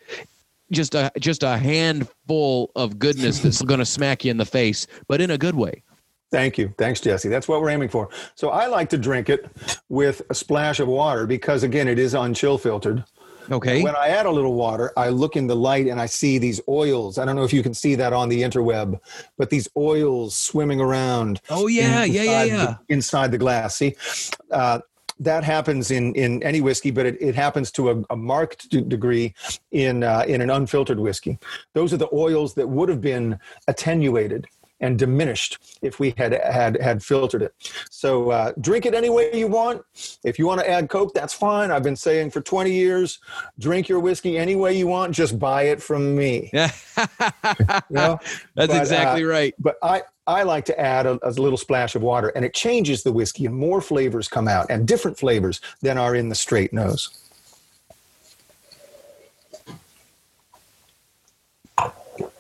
[0.74, 4.88] just a just a handful of goodness that's going to smack you in the face,
[5.08, 5.84] but in a good way.
[6.32, 6.74] Thank you.
[6.80, 7.30] Thanks, Jesse.
[7.30, 8.10] That's what we're aiming for.
[8.34, 9.46] So I like to drink it
[9.90, 13.06] with a splash of water because, again, it is unchill filtered.
[13.52, 13.84] Okay.
[13.84, 16.60] When I add a little water, I look in the light and I see these
[16.68, 17.20] oils.
[17.20, 19.00] I don't know if you can see that on the interweb,
[19.38, 21.42] but these oils swimming around.
[21.50, 22.66] oh yeah, yeah, yeah, yeah.
[22.66, 23.76] The, inside the glass.
[23.76, 23.96] See,
[24.52, 24.80] uh,
[25.20, 28.82] that happens in in any whiskey, but it, it happens to a, a marked d-
[28.82, 29.34] degree
[29.72, 31.38] in uh, in an unfiltered whiskey.
[31.74, 34.48] Those are the oils that would have been attenuated
[34.84, 37.54] and diminished if we had had had filtered it.
[37.90, 39.82] So uh, drink it any way you want.
[40.24, 41.72] If you want to add Coke, that's fine.
[41.72, 43.20] I've been saying for 20 years,
[43.60, 45.16] drink your whiskey any way you want.
[45.16, 46.50] Just buy it from me.
[46.54, 46.72] Yeah.
[47.90, 48.20] You know?
[48.56, 49.54] That's But, uh, exactly right.
[49.60, 53.04] But I, I like to add a, a little splash of water, and it changes
[53.04, 56.72] the whiskey, and more flavors come out, and different flavors than are in the straight
[56.72, 57.10] nose.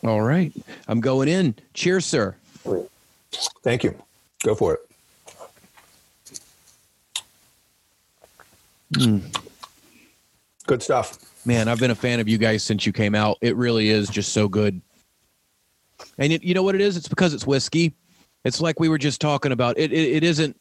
[0.04, 0.52] All right.
[0.88, 1.56] I'm going in.
[1.74, 2.36] Cheers, sir.
[3.64, 3.96] Thank you.
[4.44, 4.80] Go for it.
[8.94, 9.22] Mm.
[10.68, 11.18] Good stuff.
[11.46, 13.38] Man, I've been a fan of you guys since you came out.
[13.42, 14.82] It really is just so good.
[16.18, 16.98] And it, you know what it is?
[16.98, 17.94] It's because it's whiskey.
[18.46, 19.78] It's like we were just talking about.
[19.78, 20.60] It, it, it isn't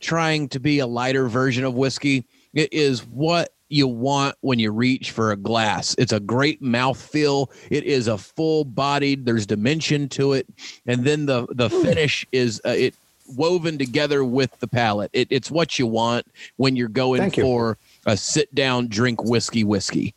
[0.00, 2.24] trying to be a lighter version of whiskey.
[2.52, 5.94] It is what you want when you reach for a glass.
[5.98, 7.50] It's a great mouth feel.
[7.70, 9.24] It is a full bodied.
[9.24, 10.46] There's dimension to it,
[10.86, 12.94] and then the the finish is uh, it
[13.34, 15.10] woven together with the palate.
[15.14, 16.26] It, it's what you want
[16.56, 17.44] when you're going Thank you.
[17.44, 20.14] for a sit down drink whiskey whiskey.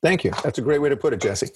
[0.00, 0.32] Thank you.
[0.42, 1.48] That's a great way to put it, Jesse.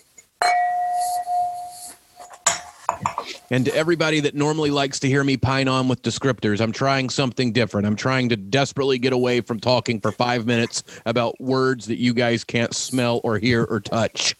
[3.52, 7.10] And to everybody that normally likes to hear me pine on with descriptors, I'm trying
[7.10, 7.86] something different.
[7.86, 12.14] I'm trying to desperately get away from talking for five minutes about words that you
[12.14, 14.34] guys can't smell or hear or touch.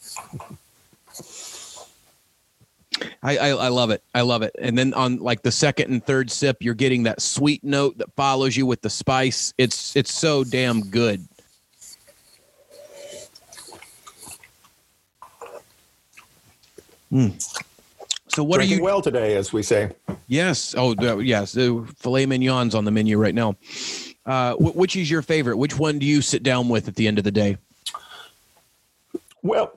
[3.23, 4.03] I, I, I love it.
[4.15, 4.57] I love it.
[4.59, 8.11] And then on like the second and third sip, you're getting that sweet note that
[8.17, 9.53] follows you with the spice.
[9.59, 11.29] It's it's so damn good.
[17.13, 17.63] Mm.
[18.35, 18.85] So what Drinking are you?
[18.85, 19.91] well today, as we say?
[20.27, 20.75] Yes.
[20.77, 21.53] Oh, uh, yes.
[21.53, 23.57] The filet mignons on the menu right now.
[24.25, 25.57] Uh, which is your favorite?
[25.59, 27.59] Which one do you sit down with at the end of the day?
[29.43, 29.73] Well,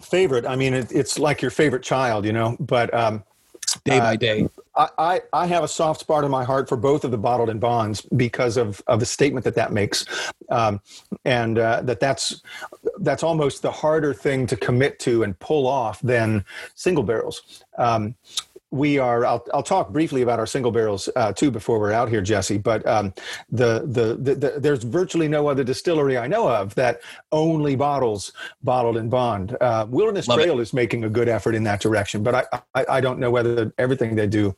[0.00, 0.46] favorite.
[0.46, 2.56] I mean, it, it's like your favorite child, you know.
[2.60, 3.24] But um,
[3.84, 4.48] Day Uh, by day.
[4.78, 7.60] I, I, have a soft spot in my heart for both of the bottled and
[7.60, 10.06] bonds because of, of the statement that that makes,
[10.50, 10.80] um,
[11.24, 12.42] and uh, that that's
[13.00, 16.44] that's almost the harder thing to commit to and pull off than
[16.76, 17.64] single barrels.
[17.76, 18.14] Um,
[18.70, 19.24] we are.
[19.24, 22.58] I'll, I'll talk briefly about our single barrels uh, too before we're out here, Jesse.
[22.58, 23.14] But um,
[23.50, 27.00] the, the, the the there's virtually no other distillery I know of that
[27.32, 29.56] only bottles bottled and bond.
[29.60, 30.38] Uh, Wilderness Love.
[30.38, 33.30] Trail is making a good effort in that direction, but I, I I don't know
[33.30, 34.54] whether everything they do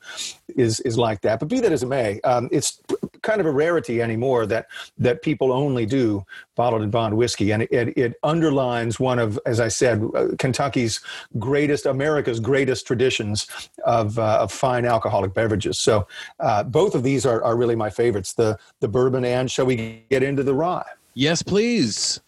[0.57, 1.39] is is like that.
[1.41, 2.81] But be that as it may, um, it's
[3.23, 4.67] kind of a rarity anymore that
[4.99, 6.25] that people only do
[6.57, 10.29] bottled and bond whiskey, and it, it, it underlines one of, as I said, uh,
[10.39, 11.01] Kentucky's
[11.39, 13.47] greatest, America's greatest traditions
[13.85, 15.79] of uh, of fine alcoholic beverages.
[15.79, 16.07] So
[16.39, 20.05] uh, both of these are, are really my favorites: the the bourbon and shall we
[20.11, 20.85] get into the rye?
[21.15, 22.21] Yes, please.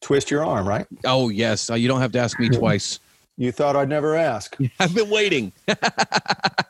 [0.00, 0.86] Twist your arm, right?
[1.04, 1.70] Oh, yes.
[1.70, 3.00] Uh, you don't have to ask me twice.
[3.36, 4.56] You thought I'd never ask.
[4.80, 5.52] I've been waiting.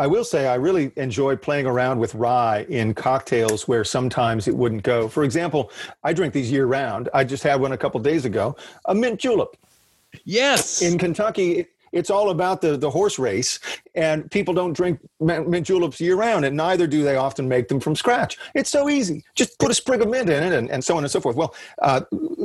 [0.00, 4.54] I will say I really enjoy playing around with rye in cocktails where sometimes it
[4.54, 5.08] wouldn't go.
[5.08, 5.72] For example,
[6.04, 7.08] I drink these year round.
[7.12, 9.56] I just had one a couple days ago, a mint julep.
[10.24, 10.82] Yes.
[10.82, 13.58] In Kentucky, it's all about the, the horse race,
[13.94, 17.80] and people don't drink mint juleps year round, and neither do they often make them
[17.80, 18.38] from scratch.
[18.54, 19.24] It's so easy.
[19.34, 21.36] Just put a sprig of mint in it, and, and so on and so forth.
[21.36, 22.02] Well, uh,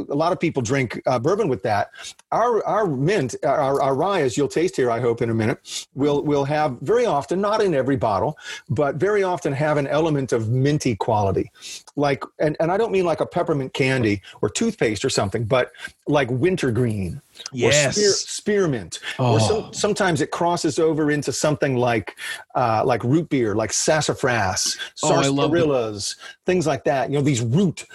[0.10, 1.92] a lot of people drink uh, bourbon with that.
[2.32, 5.88] Our our mint, our, our rye, as you'll taste here, I hope in a minute,
[5.96, 8.38] will will have very often, not in every bottle,
[8.70, 11.52] but very often have an element of minty quality,
[11.96, 15.72] like and, and I don't mean like a peppermint candy or toothpaste or something, but
[16.08, 17.22] like wintergreen
[17.52, 17.98] Yes.
[17.98, 19.34] or spear, spearmint, Oh.
[19.34, 19.72] or some, oh.
[19.72, 22.16] sometimes it crosses over into something like
[22.56, 27.10] uh, like root beer, like sassafras, Oh, I love the- sarsaparillas, things like that.
[27.10, 27.86] You know, these root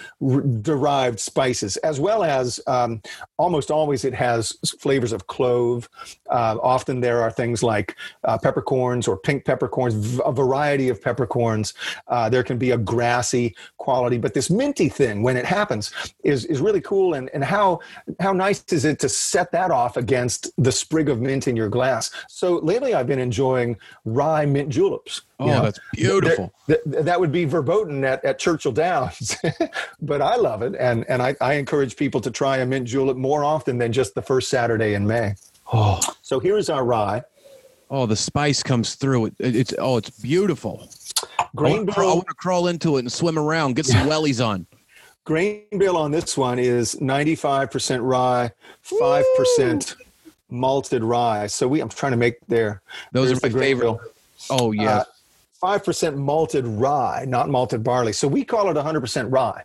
[0.61, 3.01] derived spices, as well as um,
[3.37, 5.89] almost always it has flavors of clove.
[6.29, 11.73] Uh, often there are things like uh, peppercorns or pink peppercorns, a variety of peppercorns.
[12.07, 15.91] Uh, there can be a grassy quality, but this minty thing, when it happens,
[16.23, 17.13] is is really cool.
[17.13, 17.79] And and how
[18.19, 21.69] how nice is it to set that off against the sprig of mint in your
[21.69, 22.11] glass?
[22.27, 25.21] So lately, I've been enjoying rye mint juleps.
[25.39, 25.61] Oh, you know.
[25.63, 26.53] that's beautiful.
[26.67, 29.37] Th- th- that would be verboten at, at Churchill Downs,
[30.01, 33.15] but I love it, and and I, I encourage people to try a mint julep
[33.17, 35.35] more often than just the first Saturday in May.
[35.71, 37.21] Oh, So here is our rye.
[37.91, 39.27] oh, the spice comes through.
[39.27, 40.89] It, it's oh, it's beautiful.
[41.37, 44.07] I Grain want, crawl, I want to crawl into it and swim around, get some
[44.07, 44.65] wellies on.
[45.25, 48.51] grain bill on this one is 95% rye,
[48.85, 49.95] 5%
[50.49, 51.47] malted rye.
[51.47, 52.81] So we I'm trying to make there.
[53.11, 53.83] Those There's are my favorite.
[53.85, 54.01] bill.
[54.49, 54.97] Oh yeah.
[54.97, 55.03] Uh,
[55.59, 58.13] Five percent malted rye, not malted barley.
[58.13, 59.63] So we call it 100 percent rye,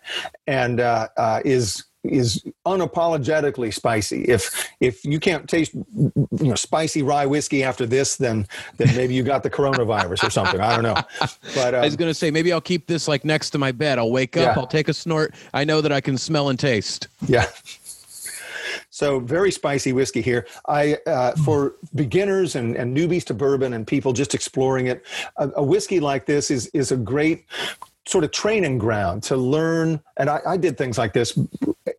[0.49, 4.22] and uh, uh, is is unapologetically spicy.
[4.25, 8.47] If if you can't taste you know spicy rye whiskey after this, then
[8.77, 10.61] then maybe you got the coronavirus or something.
[10.61, 11.01] I don't know.
[11.55, 13.99] But I was um, gonna say maybe I'll keep this like next to my bed.
[13.99, 14.61] I'll wake up, Yeah.
[14.61, 15.35] I'll take a snort.
[15.53, 17.09] I know that I can smell and taste.
[17.27, 17.47] Yeah.
[18.95, 20.47] So very spicy whiskey here.
[20.68, 25.05] I uh, for beginners and, and newbies to bourbon and people just exploring it,
[25.36, 27.45] a, a whiskey like this is is a great
[28.07, 30.01] sort of training ground to learn.
[30.16, 31.36] And I, I did things like this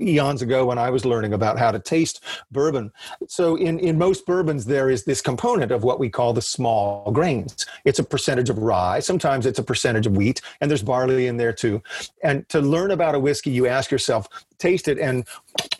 [0.05, 2.91] eons ago when I was learning about how to taste bourbon.
[3.27, 7.11] So in, in most bourbons, there is this component of what we call the small
[7.11, 7.65] grains.
[7.85, 8.99] It's a percentage of rye.
[8.99, 11.81] Sometimes it's a percentage of wheat, and there's barley in there too.
[12.23, 14.27] And to learn about a whiskey, you ask yourself,
[14.57, 15.25] taste it, and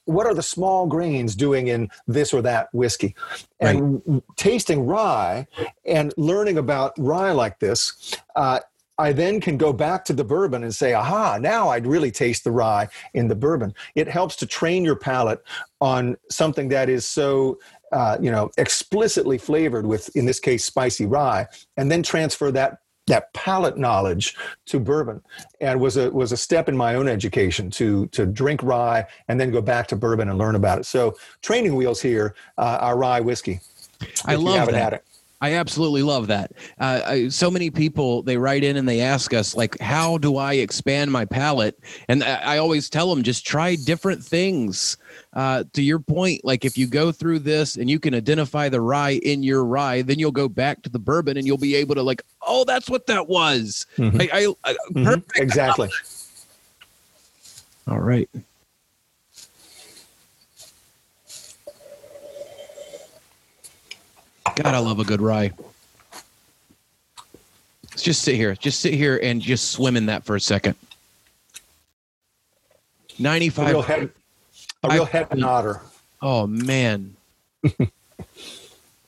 [0.06, 3.16] what are the small grains doing in this or that whiskey?
[3.60, 4.24] And right.
[4.36, 5.48] tasting rye
[5.86, 8.60] and learning about rye like this, uh,
[8.98, 12.44] I then can go back to the bourbon and say, aha, now I'd really taste
[12.44, 13.74] the rye in the bourbon.
[13.96, 15.44] It helps to train your palate
[15.82, 17.60] on something that is so,
[17.92, 22.80] uh, you know, explicitly flavored with, in this case, spicy rye, and then transfer that
[23.08, 24.36] that palate knowledge
[24.66, 25.22] to bourbon.
[25.62, 29.40] And was a was a step in my own education to to drink rye and
[29.40, 30.86] then go back to bourbon and learn about it.
[30.86, 33.60] So training wheels here uh, are rye whiskey
[34.26, 35.04] i love that
[35.42, 36.54] I absolutely love that.
[36.80, 40.38] Uh, I, so many people they write in and they ask us like, "How do
[40.38, 41.78] I expand my palate?"
[42.08, 44.98] And I, I always tell them just try different things.
[45.34, 48.80] Uh, to your point, like if you go through this and you can identify the
[48.80, 51.96] rye in your rye, then you'll go back to the bourbon and you'll be able
[51.96, 54.22] to like, "Oh, that's what that was." Mm-hmm.
[54.22, 55.42] I, I, mm-hmm.
[55.42, 55.90] Exactly.
[57.88, 58.30] All right.
[64.56, 65.52] God, I love a good rye.
[67.84, 68.56] Let's just sit here.
[68.56, 70.76] Just sit here and just swim in that for a second.
[73.20, 73.68] 95.
[73.68, 74.10] A real head,
[74.84, 75.82] a real head nodder.
[76.22, 77.16] Oh, man.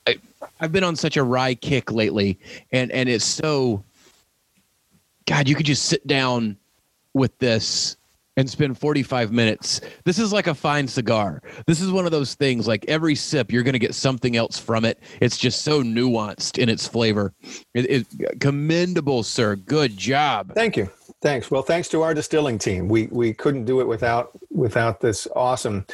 [0.07, 0.17] I,
[0.59, 2.39] I've been on such a rye kick lately,
[2.71, 3.83] and, and it's so.
[5.25, 6.55] God, you could just sit down
[7.13, 7.97] with this
[8.38, 9.81] and spend 45 minutes.
[10.05, 11.41] This is like a fine cigar.
[11.65, 14.57] This is one of those things like every sip you're going to get something else
[14.57, 14.99] from it.
[15.19, 17.33] It's just so nuanced in its flavor.
[17.73, 19.55] It, it, commendable, sir.
[19.55, 20.53] Good job.
[20.53, 20.89] Thank you.
[21.19, 21.49] Thanks.
[21.49, 22.88] Well, thanks to our distilling team.
[22.88, 25.85] We we couldn't do it without without this awesome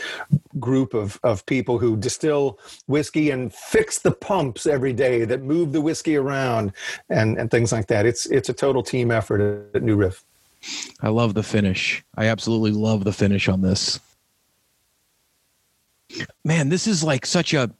[0.59, 5.71] group of of people who distill whiskey and fix the pumps every day that move
[5.71, 6.73] the whiskey around
[7.09, 8.05] and and things like that.
[8.05, 10.25] It's it's a total team effort at, New Riff.
[11.01, 12.03] I love the finish.
[12.15, 13.99] I absolutely love the finish on this.
[16.45, 17.71] Man, this is like such a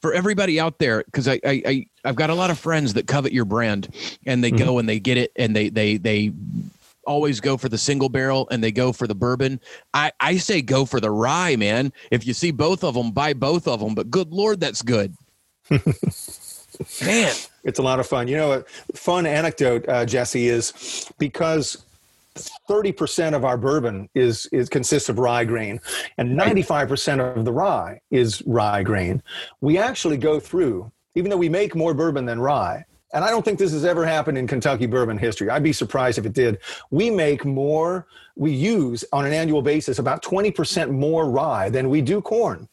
[0.00, 3.06] for everybody out there because I, I I I've got a lot of friends that
[3.06, 3.88] covet your brand
[4.26, 4.64] and they mm-hmm.
[4.64, 6.32] go and they get it and they they they
[7.06, 9.60] always go for the single barrel and they go for the bourbon.
[9.94, 11.92] I, I say go for the rye, man.
[12.10, 13.94] If you see both of them, buy both of them.
[13.94, 15.14] But good Lord, that's good.
[15.70, 17.34] man.
[17.64, 18.28] It's a lot of fun.
[18.28, 21.84] You know, a fun anecdote, uh, Jesse, is because
[22.68, 25.80] 30% of our bourbon is, is consists of rye grain
[26.18, 29.22] and 95% of the rye is rye grain.
[29.60, 33.44] We actually go through even though we make more bourbon than rye and i don't
[33.44, 35.50] think this has ever happened in kentucky bourbon history.
[35.50, 36.58] I'd be surprised if it did.
[36.90, 38.06] We make more
[38.36, 42.68] we use on an annual basis about 20% more rye than we do corn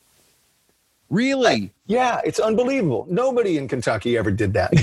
[1.13, 1.71] Really?
[1.85, 3.05] Yeah, it's unbelievable.
[3.07, 4.73] Nobody in Kentucky ever did that.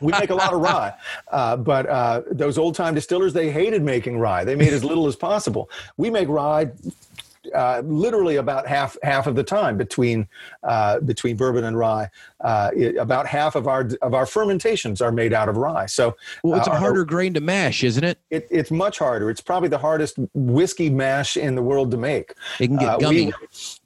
[0.00, 0.94] we make a lot of rye,
[1.32, 4.44] uh, but uh, those old time distillers they hated making rye.
[4.44, 5.68] They made as little as possible.
[5.96, 6.70] We make rye
[7.52, 10.28] uh, literally about half half of the time between
[10.62, 12.08] uh, between bourbon and rye.
[12.44, 15.86] Uh, it, about half of our of our fermentations are made out of rye.
[15.86, 18.18] So well, it's a uh, harder our, grain to mash, isn't it?
[18.30, 18.46] it?
[18.50, 19.30] It's much harder.
[19.30, 22.34] It's probably the hardest whiskey mash in the world to make.
[22.60, 23.32] It can get uh, gummy,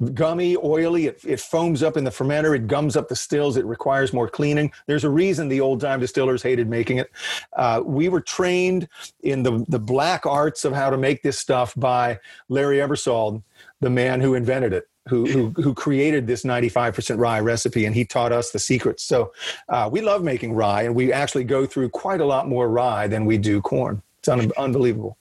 [0.01, 1.07] we, gummy, oily.
[1.07, 2.57] It, it foams up in the fermenter.
[2.57, 3.57] It gums up the stills.
[3.57, 4.73] It requires more cleaning.
[4.87, 7.13] There's a reason the old time distillers hated making it.
[7.55, 8.89] Uh, we were trained
[9.23, 13.43] in the the black arts of how to make this stuff by Larry Ebersold
[13.81, 18.05] the man who invented it, who, who, who created this 95% rye recipe, and he
[18.05, 19.03] taught us the secrets.
[19.03, 19.33] So
[19.69, 23.07] uh, we love making rye, and we actually go through quite a lot more rye
[23.07, 24.03] than we do corn.
[24.21, 25.17] It's un- unbelievable.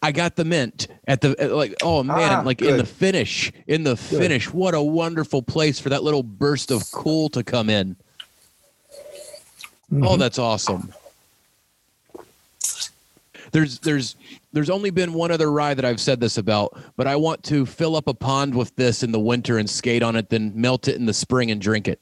[0.00, 2.70] I got the mint at the like oh man ah, like good.
[2.70, 4.18] in the finish in the good.
[4.20, 7.96] finish what a wonderful place for that little burst of cool to come in.
[9.92, 10.06] Mm-hmm.
[10.06, 10.92] Oh that's awesome.
[13.52, 14.16] There's there's
[14.52, 17.66] there's only been one other rye that I've said this about, but I want to
[17.66, 20.88] fill up a pond with this in the winter and skate on it, then melt
[20.88, 22.00] it in the spring and drink it.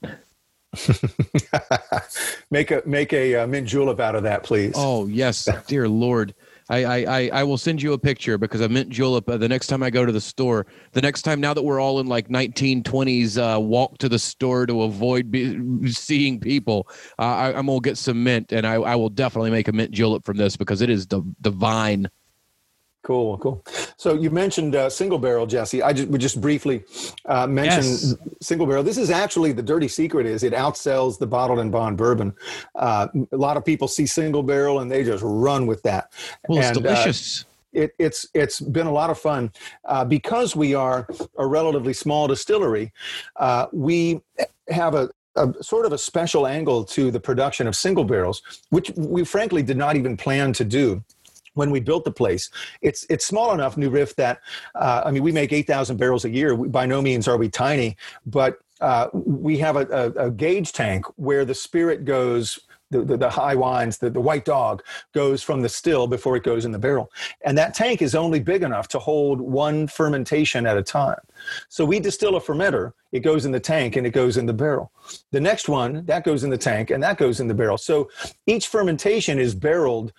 [2.50, 4.74] make a make a uh, mint julep out of that, please.
[4.76, 6.34] Oh yes, dear Lord.
[6.68, 9.68] I, I, I will send you a picture because I mint julep uh, the next
[9.68, 10.66] time I go to the store.
[10.92, 14.66] The next time, now that we're all in like 1920s, uh, walk to the store
[14.66, 16.88] to avoid be, seeing people,
[17.18, 19.92] uh, I, am gonna get some mint, and I, I will definitely make a mint
[19.92, 22.08] julep from this because it is the divine.
[23.06, 23.64] Cool, cool.
[23.96, 25.80] So you mentioned uh, single barrel, Jesse.
[25.80, 26.82] I just would just briefly
[27.26, 28.16] uh, mention yes.
[28.42, 28.82] single barrel.
[28.82, 32.34] This is actually the dirty secret is it outsells the bottled in bond bourbon.
[32.74, 36.12] Uh, a lot of people see single barrel and they just run with that.
[36.48, 37.44] Well, and, it's uh, delicious.
[37.72, 39.52] it, it's it's been a lot of fun
[39.84, 41.06] uh, because we are
[41.38, 42.92] a relatively small distillery.
[43.36, 44.20] Uh, we
[44.68, 48.90] have a, a sort of a special angle to the production of single barrels, which
[48.96, 51.04] we frankly did not even plan to do
[51.56, 52.50] when we built the place.
[52.82, 54.40] It's it's small enough, New Riff, that
[54.74, 56.54] uh, I mean, we make eight thousand barrels a year.
[56.54, 57.96] We, by no means are we tiny,
[58.26, 62.58] but uh, we have a, a, a, gauge tank where the spirit goes
[62.90, 64.82] the, the, the, high wines, the, the white dog
[65.12, 67.10] goes from the still before it goes in the barrel.
[67.44, 71.18] And that tank is only big enough to hold one fermentation at a time.
[71.68, 74.52] So we distill a fermenter, it goes in the tank and it goes in the
[74.52, 74.90] barrel.
[75.30, 77.78] The next one, that goes in the tank and that goes in the barrel.
[77.78, 78.10] So
[78.46, 80.12] each fermentation is barreled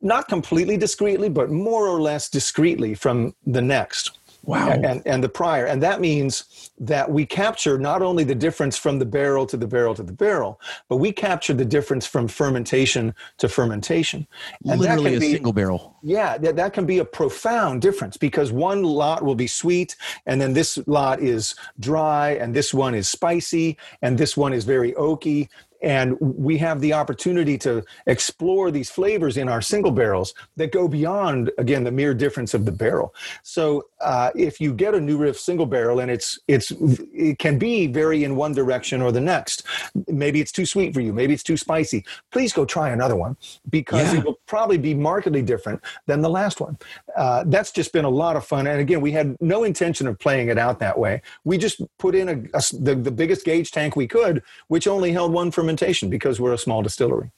[0.00, 4.18] not completely discretely, but more or less discretely from the next.
[4.44, 4.70] Wow.
[4.70, 5.66] And, and the prior.
[5.66, 9.68] And that means that we capture not only the difference from the barrel to the
[9.68, 14.26] barrel to the barrel, but we capture the difference from fermentation to fermentation.
[14.68, 15.96] And Literally a be, single barrel.
[16.02, 20.40] Yeah, that, that can be a profound difference because one lot will be sweet, and
[20.40, 24.92] then this lot is dry, and this one is spicy, and this one is very
[24.94, 25.48] oaky
[25.82, 30.88] and we have the opportunity to explore these flavors in our single barrels that go
[30.88, 35.16] beyond again the mere difference of the barrel so uh, if you get a new
[35.16, 36.72] riff single barrel and it's it's
[37.12, 39.64] it can be very in one direction or the next.
[40.08, 41.12] Maybe it's too sweet for you.
[41.12, 42.04] Maybe it's too spicy.
[42.30, 43.36] Please go try another one
[43.70, 44.20] because yeah.
[44.20, 46.78] it will probably be markedly different than the last one.
[47.16, 48.66] Uh, that's just been a lot of fun.
[48.66, 51.22] And again we had no intention of playing it out that way.
[51.44, 55.12] We just put in a, a the, the biggest gauge tank we could which only
[55.12, 57.30] held one fermentation fermentation because we're a small distillery.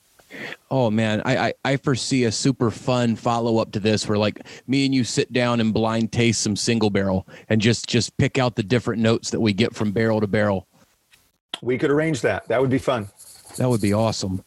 [0.70, 4.46] Oh man, I, I, I foresee a super fun follow up to this where like
[4.66, 8.38] me and you sit down and blind taste some single barrel and just just pick
[8.38, 10.66] out the different notes that we get from barrel to barrel.
[11.62, 12.48] We could arrange that.
[12.48, 13.08] That would be fun.
[13.56, 14.44] That would be awesome.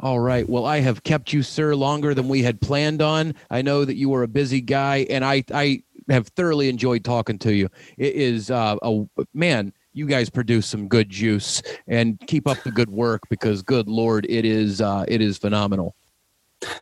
[0.00, 0.48] All right.
[0.48, 3.34] Well, I have kept you, sir, longer than we had planned on.
[3.50, 7.38] I know that you were a busy guy, and I I have thoroughly enjoyed talking
[7.40, 7.68] to you.
[7.96, 9.04] It is uh, a
[9.34, 13.88] man you guys produce some good juice and keep up the good work because good
[13.88, 15.94] lord it is uh, it is phenomenal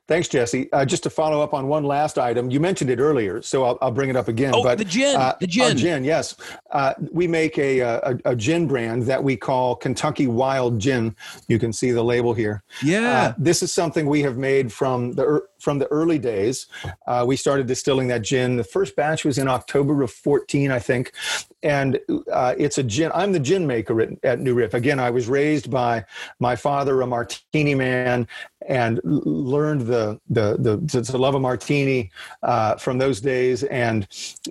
[0.08, 0.70] Thanks, Jesse.
[0.72, 3.78] Uh, just to follow up on one last item, you mentioned it earlier, so I'll,
[3.80, 4.52] I'll bring it up again.
[4.54, 6.04] Oh, but, the gin, uh, the gin, gin.
[6.04, 6.36] Yes,
[6.70, 11.14] uh, we make a, a, a gin brand that we call Kentucky Wild Gin.
[11.48, 12.62] You can see the label here.
[12.82, 16.66] Yeah, uh, this is something we have made from the from the early days.
[17.06, 18.56] Uh, we started distilling that gin.
[18.56, 21.12] The first batch was in October of 14, I think,
[21.62, 21.98] and
[22.32, 23.10] uh, it's a gin.
[23.14, 24.74] I'm the gin maker at, at New Riff.
[24.74, 26.04] Again, I was raised by
[26.38, 28.26] my father, a martini man,
[28.66, 32.10] and learned the the the, the love of martini
[32.42, 34.06] uh, from those days, and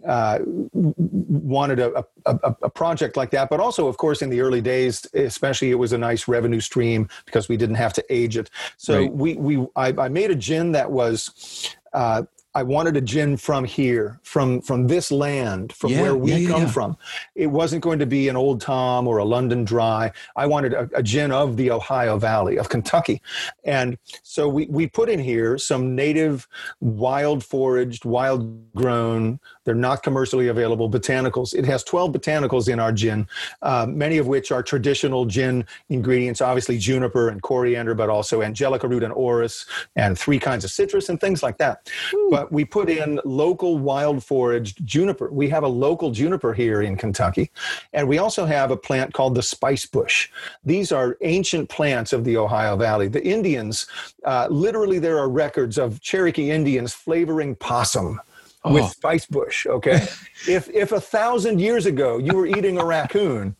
[0.05, 0.39] uh,
[0.73, 3.49] wanted a, a, a, project like that.
[3.49, 7.09] But also, of course, in the early days, especially, it was a nice revenue stream
[7.25, 8.49] because we didn't have to age it.
[8.77, 9.13] So right.
[9.13, 11.75] we we I, I, made a gin that was.
[11.93, 12.23] Uh,
[12.55, 16.49] I wanted a gin from here, from from this land, from yeah, where we yeah,
[16.49, 16.71] come yeah.
[16.71, 16.97] from.
[17.35, 20.11] It wasn't going to be an Old Tom or a London Dry.
[20.35, 23.21] I wanted a, a, gin of the Ohio Valley of Kentucky,
[23.63, 26.47] and so we we put in here some native,
[26.79, 29.39] wild foraged, wild grown.
[29.69, 31.53] They're not commercially available botanicals.
[31.53, 33.27] It has 12 botanicals in our gin,
[33.61, 36.41] uh, many of which are traditional gin ingredients.
[36.41, 41.09] Obviously juniper and coriander, but also angelica root and orris, and three kinds of citrus
[41.09, 41.87] and things like that.
[42.15, 42.29] Ooh.
[42.31, 45.29] But but we put in local wild foraged juniper.
[45.29, 47.51] We have a local juniper here in Kentucky.
[47.93, 50.29] And we also have a plant called the spice bush.
[50.63, 53.07] These are ancient plants of the Ohio Valley.
[53.07, 53.87] The Indians,
[54.23, 58.19] uh, literally, there are records of Cherokee Indians flavoring possum.
[58.63, 58.73] Oh.
[58.73, 60.05] With spice bush, okay.
[60.47, 63.55] if if a thousand years ago you were eating a raccoon,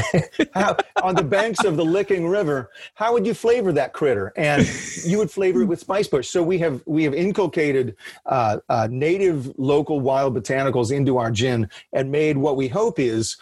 [0.54, 4.32] how, on the banks of the Licking River, how would you flavor that critter?
[4.36, 4.66] And
[5.04, 6.28] you would flavor it with spice bush.
[6.28, 7.96] So we have we have inculcated
[8.26, 13.36] uh, uh, native, local, wild botanicals into our gin and made what we hope is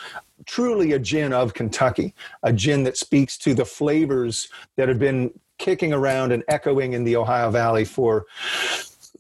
[0.46, 5.30] truly a gin of Kentucky, a gin that speaks to the flavors that have been
[5.58, 8.24] kicking around and echoing in the Ohio Valley for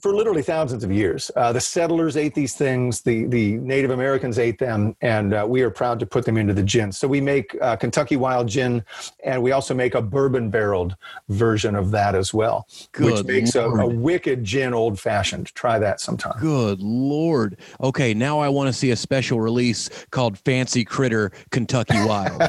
[0.00, 1.30] for literally thousands of years.
[1.36, 5.62] Uh, the settlers ate these things, the, the Native Americans ate them, and uh, we
[5.62, 6.90] are proud to put them into the gin.
[6.92, 8.82] So we make uh, Kentucky Wild Gin,
[9.24, 10.96] and we also make a bourbon barreled
[11.28, 15.54] version of that as well, Good which makes a, a, wicked gin old fashioned.
[15.54, 16.38] Try that sometime.
[16.40, 17.58] Good Lord.
[17.80, 22.42] Okay, now I want to see a special release called Fancy Critter Kentucky Wild.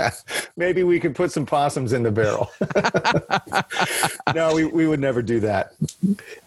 [0.56, 2.50] Maybe we could put some possums in the barrel.
[4.34, 5.74] no, we, we would never do that.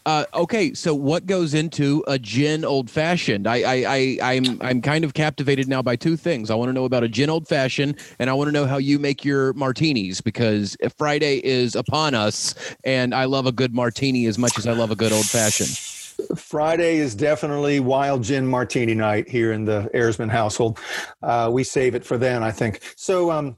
[0.05, 3.47] Uh, okay, so what goes into a gin old fashioned?
[3.47, 6.51] I, I, I, I'm, I'm kind of captivated now by two things.
[6.51, 8.77] I want to know about a gin old fashioned, and I want to know how
[8.77, 12.53] you make your martinis because Friday is upon us,
[12.83, 15.92] and I love a good martini as much as I love a good old fashioned.
[16.35, 20.79] Friday is definitely wild gin martini night here in the Erisman household.
[21.21, 22.81] Uh, we save it for then, I think.
[22.95, 23.57] So um,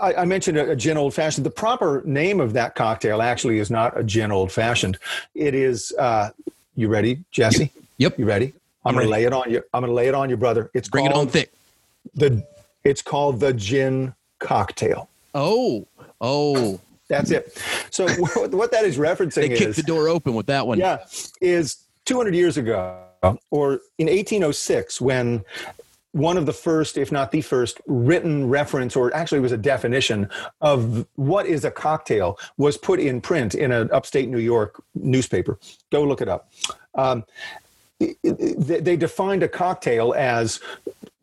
[0.00, 1.46] I, I, mentioned a, a gin old fashioned.
[1.46, 4.98] The proper name of that cocktail actually is not a gin old fashioned.
[5.34, 5.92] It is.
[5.98, 6.30] Uh,
[6.74, 7.70] you ready, Jesse?
[7.98, 8.18] Yep.
[8.18, 8.54] You ready?
[8.84, 9.62] I'm, I'm going to lay it on you.
[9.72, 10.70] I'm going to lay it on you, brother.
[10.74, 11.52] It's bring it on thick.
[12.14, 12.44] The
[12.84, 15.08] it's called the gin cocktail.
[15.34, 15.86] Oh,
[16.20, 16.80] oh.
[17.12, 17.58] That's it.
[17.90, 18.08] So
[18.48, 19.34] what that is referencing is.
[19.34, 20.78] they kicked is the door open with that one.
[20.78, 21.04] Yeah,
[21.42, 23.04] is 200 years ago,
[23.50, 25.44] or in 1806, when
[26.12, 30.28] one of the first, if not the first, written reference, or actually was a definition
[30.62, 35.58] of what is a cocktail, was put in print in an upstate New York newspaper.
[35.90, 36.50] Go look it up.
[36.94, 37.24] Um,
[38.22, 40.60] they defined a cocktail as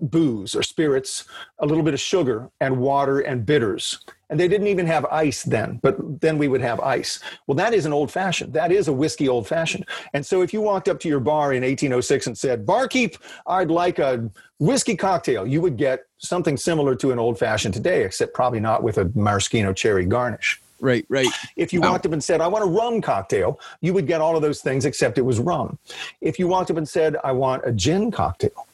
[0.02, 1.26] booze or spirits,
[1.60, 4.00] a little bit of sugar and water and bitters.
[4.30, 7.20] And they didn't even have ice then, but then we would have ice.
[7.48, 8.54] Well, that is an old fashioned.
[8.54, 9.86] That is a whiskey old fashioned.
[10.14, 13.18] And so if you walked up to your bar in 1806 and said, Barkeep,
[13.48, 18.04] I'd like a whiskey cocktail, you would get something similar to an old fashioned today,
[18.04, 20.62] except probably not with a maraschino cherry garnish.
[20.82, 21.28] Right, right.
[21.58, 24.36] If you walked up and said, I want a rum cocktail, you would get all
[24.36, 25.78] of those things except it was rum.
[26.22, 28.68] If you walked up and said, I want a gin cocktail,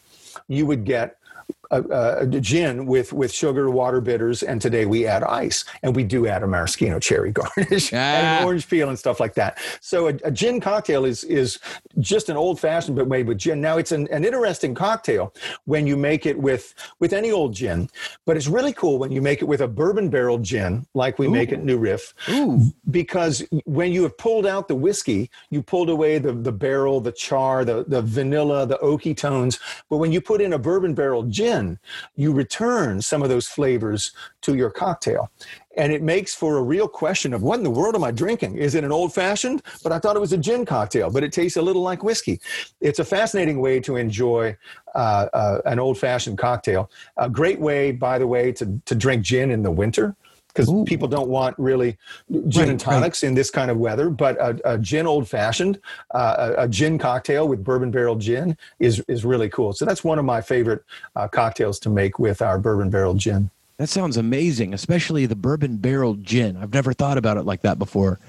[0.47, 1.17] you would get
[1.84, 6.03] a, a, gin with with sugar, water, bitters, and today we add ice, and we
[6.03, 7.97] do add a maraschino cherry garnish ah.
[7.97, 9.57] and orange peel and stuff like that.
[9.81, 11.60] So a, a, gin cocktail is is
[11.99, 13.61] just an old fashioned but made with gin.
[13.61, 15.34] Now it's an, an interesting cocktail
[15.65, 17.89] when you make it with with any old gin,
[18.26, 21.27] but it's really cool when you make it with a bourbon barrel gin like we
[21.27, 21.31] Ooh.
[21.31, 22.72] make at New Riff, Ooh.
[22.91, 27.11] because when you have pulled out the whiskey, you pulled away the the barrel, the
[27.11, 29.60] char, the the vanilla, the oaky tones.
[29.89, 31.64] But when you put in a bourbon barrel gin
[32.15, 34.11] you return some of those flavors
[34.41, 35.29] to your cocktail.
[35.77, 38.57] And it makes for a real question of what in the world am I drinking?
[38.57, 39.61] Is it an old fashioned?
[39.83, 42.39] But I thought it was a gin cocktail, but it tastes a little like whiskey.
[42.79, 44.55] It's a fascinating way to enjoy
[44.93, 46.89] uh, uh, an old fashioned cocktail.
[47.17, 50.15] A great way, by the way, to, to drink gin in the winter
[50.56, 51.98] because people don't want really
[52.48, 53.30] gin right, and tonics right.
[53.30, 54.10] in this kind of weather.
[54.10, 55.80] But a, a gin old fashioned,
[56.14, 59.73] uh, a, a, gin cocktail with bourbon barrel gin is is really cool.
[59.73, 60.84] So that's one of my favorite
[61.15, 63.49] uh, cocktails to make with our bourbon barrel gin.
[63.77, 66.56] That sounds amazing, especially the bourbon barrel gin.
[66.56, 68.19] I've never thought about it like that before.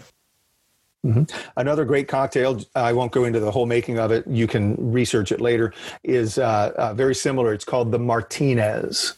[1.04, 1.22] Mm-hmm.
[1.56, 5.30] Another great cocktail, I won't go into the whole making of it, you can research
[5.30, 5.72] it later,
[6.02, 7.52] is uh, uh very similar.
[7.52, 9.14] It's called the Martinez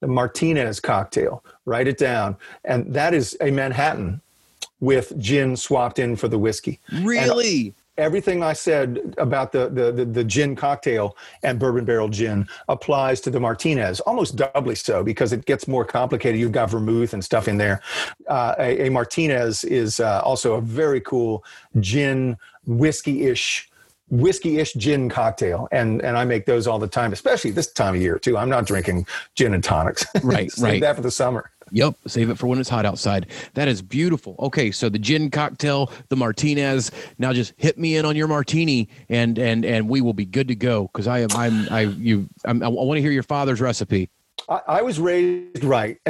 [0.00, 1.42] the Martinez cocktail.
[1.66, 2.36] Write it down.
[2.64, 4.22] And that is a Manhattan
[4.80, 6.80] with gin swapped in for the whiskey.
[7.02, 7.66] Really?
[7.66, 12.46] And everything I said about the, the, the, the, gin cocktail and bourbon barrel gin
[12.68, 16.40] applies to the Martinez, almost doubly so because it gets more complicated.
[16.40, 17.80] You've got vermouth and stuff in there.
[18.28, 21.44] Uh, a, a, Martinez is uh, also a very cool
[21.80, 22.36] gin,
[22.66, 23.70] whiskey ish
[24.08, 28.00] whiskey-ish gin cocktail and and I make those all the time especially this time of
[28.00, 31.96] year too I'm not drinking gin and tonics right right that for the summer Yep,
[32.06, 33.26] save it for when it's hot outside.
[33.54, 34.36] That is beautiful.
[34.38, 36.92] Okay, so the gin cocktail, the Martinez.
[37.18, 40.46] Now just hit me in on your martini, and and and we will be good
[40.48, 40.88] to go.
[40.92, 44.08] Because I am I'm I you I'm, I want to hear your father's recipe.
[44.48, 45.98] I, I was raised right,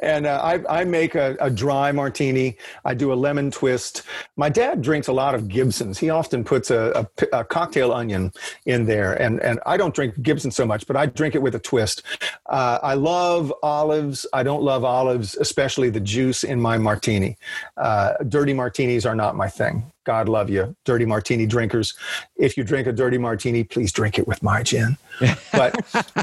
[0.00, 2.56] and uh, I, I, make a, a, dry martini.
[2.84, 4.02] I do a lemon twist.
[4.36, 5.98] My dad drinks a lot of Gibsons.
[5.98, 8.32] He often puts a, a, a, cocktail onion
[8.64, 11.54] in there, and and I don't drink Gibson so much, but I drink it with
[11.54, 12.02] a twist.
[12.46, 14.26] Uh, I love olives.
[14.32, 17.36] I don't love olives, especially the juice in my martini.
[17.76, 19.92] Uh, dirty martinis are not my thing.
[20.10, 21.94] God love you, dirty martini drinkers.
[22.34, 24.96] If you drink a dirty martini, please drink it with my gin.
[25.52, 25.72] But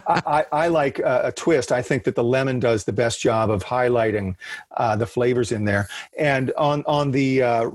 [0.06, 1.72] I, I, like a, a, twist.
[1.72, 4.36] I think that the lemon does the best job of highlighting
[4.76, 5.88] uh, the flavors in there.
[6.18, 7.70] And on on the uh,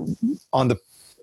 [0.51, 0.77] on the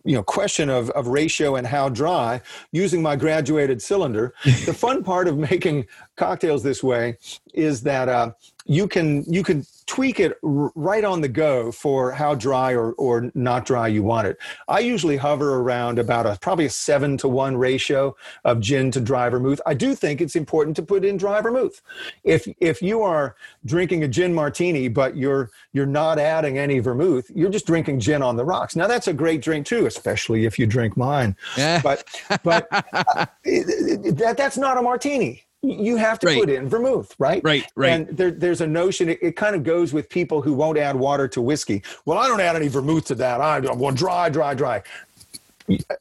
[0.04, 2.40] you know question of, of ratio and how dry
[2.72, 5.86] using my graduated cylinder the fun part of making
[6.20, 7.16] cocktails this way
[7.54, 8.30] is that uh,
[8.66, 12.92] you can you can tweak it r- right on the go for how dry or,
[12.92, 14.36] or not dry you want it.
[14.68, 18.14] I usually hover around about a probably a seven to one ratio
[18.44, 19.62] of gin to dry vermouth.
[19.64, 21.80] I do think it's important to put in dry vermouth.
[22.22, 23.34] If if you are
[23.64, 28.22] drinking a gin martini but you're you're not adding any vermouth, you're just drinking gin
[28.22, 28.76] on the rocks.
[28.76, 31.34] Now that's a great drink too, especially if you drink mine.
[31.82, 32.04] but
[32.44, 36.40] but uh, that that's not a martini you have to right.
[36.40, 37.42] put in vermouth, right?
[37.44, 37.90] Right, right.
[37.90, 40.96] And there, there's a notion, it, it, kind of goes with people who won't add
[40.96, 41.82] water to whiskey.
[42.06, 43.40] Well, I don't add any vermouth to that.
[43.40, 44.82] I want dry, dry, dry.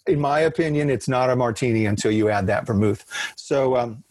[0.08, 3.06] In my opinion, it's not a martini until you add that vermouth.
[3.36, 4.04] So, um,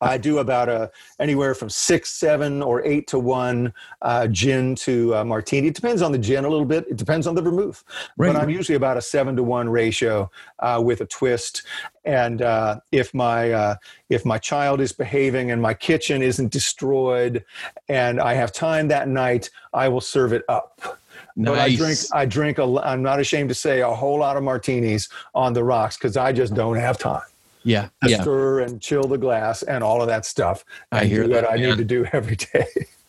[0.00, 5.14] I do about a anywhere from six, seven, or eight to one uh, gin to
[5.16, 5.68] uh, martini.
[5.68, 6.86] It depends on the gin a little bit.
[6.88, 7.84] It depends on the vermouth,
[8.16, 8.32] Right.
[8.32, 11.62] but I'm usually about a seven to one ratio uh, with a twist.
[12.04, 13.74] And uh, if my uh,
[14.08, 17.44] if my child is behaving and my kitchen isn't destroyed,
[17.88, 20.98] and I have time that night, I will serve it up.
[21.36, 21.98] But I drink.
[22.12, 22.58] I drink.
[22.58, 26.16] A, I'm not ashamed to say a whole lot of martinis on the rocks because
[26.16, 27.22] I just don't have time
[27.64, 27.88] Yeah.
[28.06, 28.22] Yeah.
[28.22, 30.64] stir and chill the glass and all of that stuff.
[30.92, 31.70] I hear that, I man.
[31.70, 32.66] need to do every day.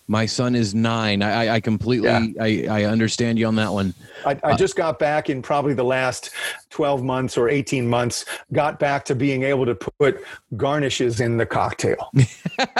[0.09, 1.21] My son is nine.
[1.21, 2.25] I, I, completely, Yeah.
[2.41, 3.93] I, I understand you on that one.
[4.25, 6.31] I, I uh, just got back in probably the last
[6.71, 10.23] 12 months or 18 months, got back to being able to put
[10.57, 12.09] garnishes in the cocktail.
[12.15, 12.25] you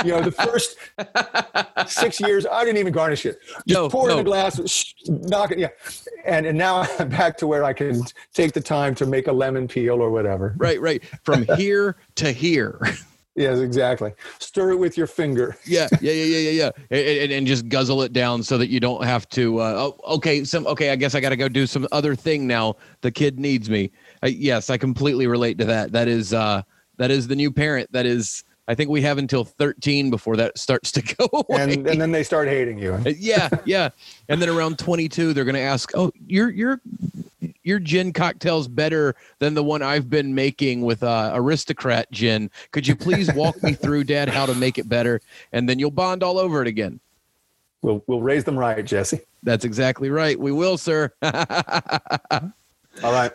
[0.05, 0.77] know, the first
[1.87, 3.37] six years, I didn't even garnish it.
[3.67, 4.21] Just No, pour it in no.
[4.21, 5.59] a glass, sh- knock it.
[5.59, 5.67] Yeah.
[6.25, 8.01] And, and now I'm back to where I can
[8.33, 10.55] take the time to make a lemon peel or whatever.
[10.57, 11.03] Right, right.
[11.23, 12.79] From here to here.
[13.39, 14.11] Yes, exactly.
[14.39, 15.55] Stir it with your finger.
[15.63, 16.71] Yeah, yeah, yeah, yeah, yeah, yeah.
[16.91, 19.59] And, and, and just guzzle it down so that you don't have to.
[19.59, 20.67] Uh, oh, okay, some.
[20.67, 22.75] Okay, I guess I got to go do some other thing now.
[22.99, 23.91] The kid needs me.
[24.21, 25.93] I, yes, I completely relate to that.
[25.93, 26.63] That is, uh,
[26.97, 27.89] that is the new parent.
[27.93, 28.43] That is.
[28.67, 31.63] I think we have until 13 before that starts to go away.
[31.63, 32.93] And, and then they start hating you.
[32.93, 33.89] Uh, yeah, yeah.
[34.27, 36.81] And then around 22, they're going to ask, "Oh, your your
[37.63, 42.49] your gin cocktail's better than the one I've been making with uh, aristocrat gin.
[42.71, 45.21] Could you please walk me through, Dad, how to make it better?"
[45.51, 46.99] And then you'll bond all over it again.
[47.81, 49.21] We'll, we'll raise them right, Jesse.
[49.43, 50.37] That's exactly right.
[50.37, 51.13] We will, sir.
[51.21, 52.51] All
[53.03, 53.31] right.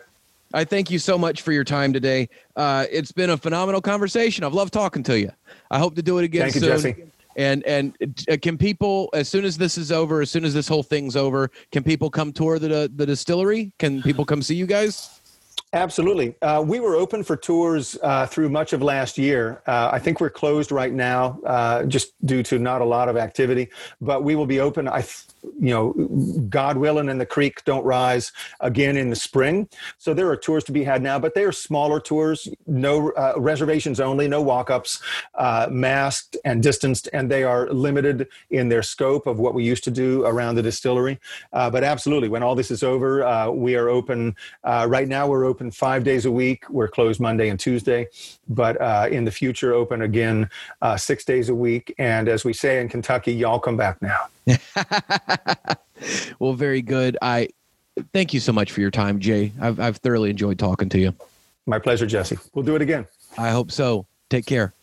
[0.53, 2.29] I thank you so much for your time today.
[2.55, 4.43] Uh, it's been a phenomenal conversation.
[4.43, 5.31] I've loved talking to you.
[5.71, 6.69] I hope to do it again Thank you, soon.
[6.69, 7.03] Jesse.
[7.35, 7.95] And and
[8.29, 11.15] uh, can people, as soon as this is over, as soon as this whole thing's
[11.15, 13.73] over, can people come tour the the distillery?
[13.77, 15.21] Can people come see you guys?
[15.75, 16.35] Absolutely.
[16.41, 19.61] Uh, we were open for tours uh, through much of last year.
[19.67, 23.17] Uh, I think we're closed right now uh, just due to not a lot of
[23.17, 23.67] activity,
[23.99, 24.87] but we will be open.
[24.87, 25.25] I, th-
[25.59, 25.91] you know,
[26.49, 28.31] God willing, and the creek don't rise
[28.61, 29.67] again in the spring.
[29.97, 33.33] So there are tours to be had now, but they are smaller tours, no uh,
[33.35, 35.01] reservations only, no walk ups,
[35.35, 39.83] uh, masked and distanced, and they are limited in their scope of what we used
[39.83, 41.19] to do around the distillery.
[41.51, 44.37] But absolutely, when all this is over, we are open.
[44.63, 46.69] Right now, we're open five days a week.
[46.69, 48.07] We're closed Monday and Tuesday,
[48.47, 50.49] but uh, in the future, open again
[50.81, 51.93] uh, six days a week.
[51.97, 54.27] And as we say in Kentucky, y'all come back now.
[56.39, 57.17] well, very good.
[57.21, 57.49] I
[58.13, 59.51] thank you so much for your time, Jay.
[59.59, 61.13] I've I've thoroughly enjoyed talking to you.
[61.65, 62.37] My pleasure, Jesse.
[62.53, 63.07] We'll do it again.
[63.37, 64.05] I hope so.
[64.29, 64.73] Take care.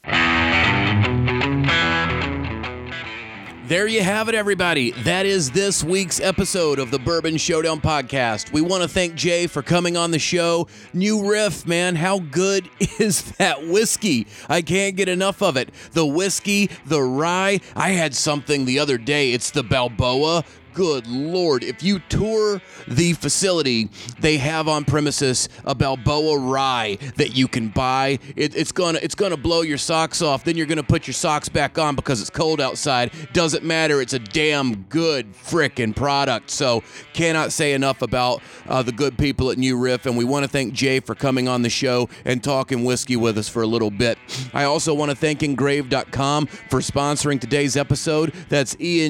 [3.72, 4.90] There you have it, everybody.
[4.90, 8.52] That is this week's episode of the Bourbon Showdown podcast.
[8.52, 10.68] We want to thank Jay for coming on the show.
[10.92, 11.96] New riff, man.
[11.96, 12.68] How good
[12.98, 14.26] is that whiskey?
[14.46, 15.70] I can't get enough of it.
[15.92, 17.60] The whiskey, the rye.
[17.74, 19.32] I had something the other day.
[19.32, 20.44] It's the Balboa.
[20.72, 21.62] Good Lord.
[21.62, 23.90] If you tour the facility,
[24.20, 28.18] they have on premises a Balboa rye that you can buy.
[28.36, 30.44] It, it's gonna it's gonna blow your socks off.
[30.44, 33.12] Then you're gonna put your socks back on because it's cold outside.
[33.32, 34.00] Doesn't matter.
[34.00, 36.50] It's a damn good frickin' product.
[36.50, 36.82] So
[37.12, 40.06] cannot say enough about uh, the good people at New Riff.
[40.06, 43.36] And we want to thank Jay for coming on the show and talking whiskey with
[43.38, 44.18] us for a little bit.
[44.54, 48.32] I also want to thank Engrvd.com for sponsoring today's episode.
[48.48, 49.02] That's E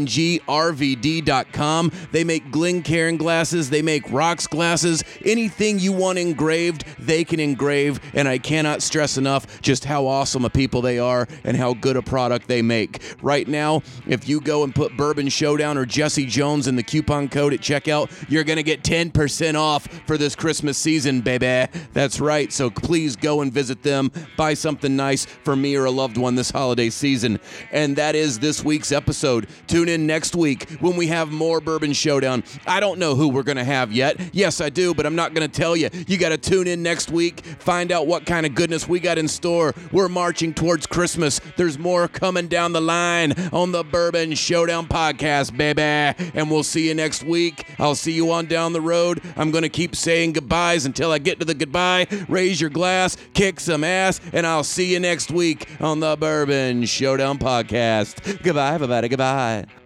[2.12, 8.01] They make Glencairn glasses, they make rocks glasses, anything you want engraved, they can engrave.
[8.15, 11.97] And I cannot stress enough just how awesome a people they are and how good
[11.97, 13.03] a product they make.
[13.23, 17.29] Right now, if you go and put Bourbon Showdown or Jesse Jones in the coupon
[17.29, 21.70] code at checkout, you're going to get 10% off for this Christmas season, baby.
[21.93, 22.53] That's right.
[22.53, 26.35] So please go and visit them, buy something nice for me or a loved one
[26.35, 27.41] this holiday season.
[27.70, 29.49] And that is this week's episode.
[29.66, 32.44] Tune in next week when we have more Bourbon Showdown.
[32.69, 34.16] I don't know who we're going to have yet.
[34.32, 35.90] Yes, I do, but I'm not going to tell you.
[36.06, 39.19] You got to tune in next week, find out what kind of goodness we got
[39.19, 39.74] in store.
[39.90, 41.40] We're marching towards Christmas.
[41.56, 45.82] There's more coming down the line on the Bourbon Showdown podcast, baby.
[45.82, 47.66] And we'll see you next week.
[47.81, 49.20] I'll see you on down the road.
[49.36, 52.06] I'm going to keep saying goodbyes until I get to the goodbye.
[52.28, 56.85] Raise your glass, kick some ass, and I'll see you next week on the Bourbon
[56.85, 58.43] Showdown podcast.
[58.44, 59.09] Goodbye, everybody.
[59.09, 59.82] Goodbye.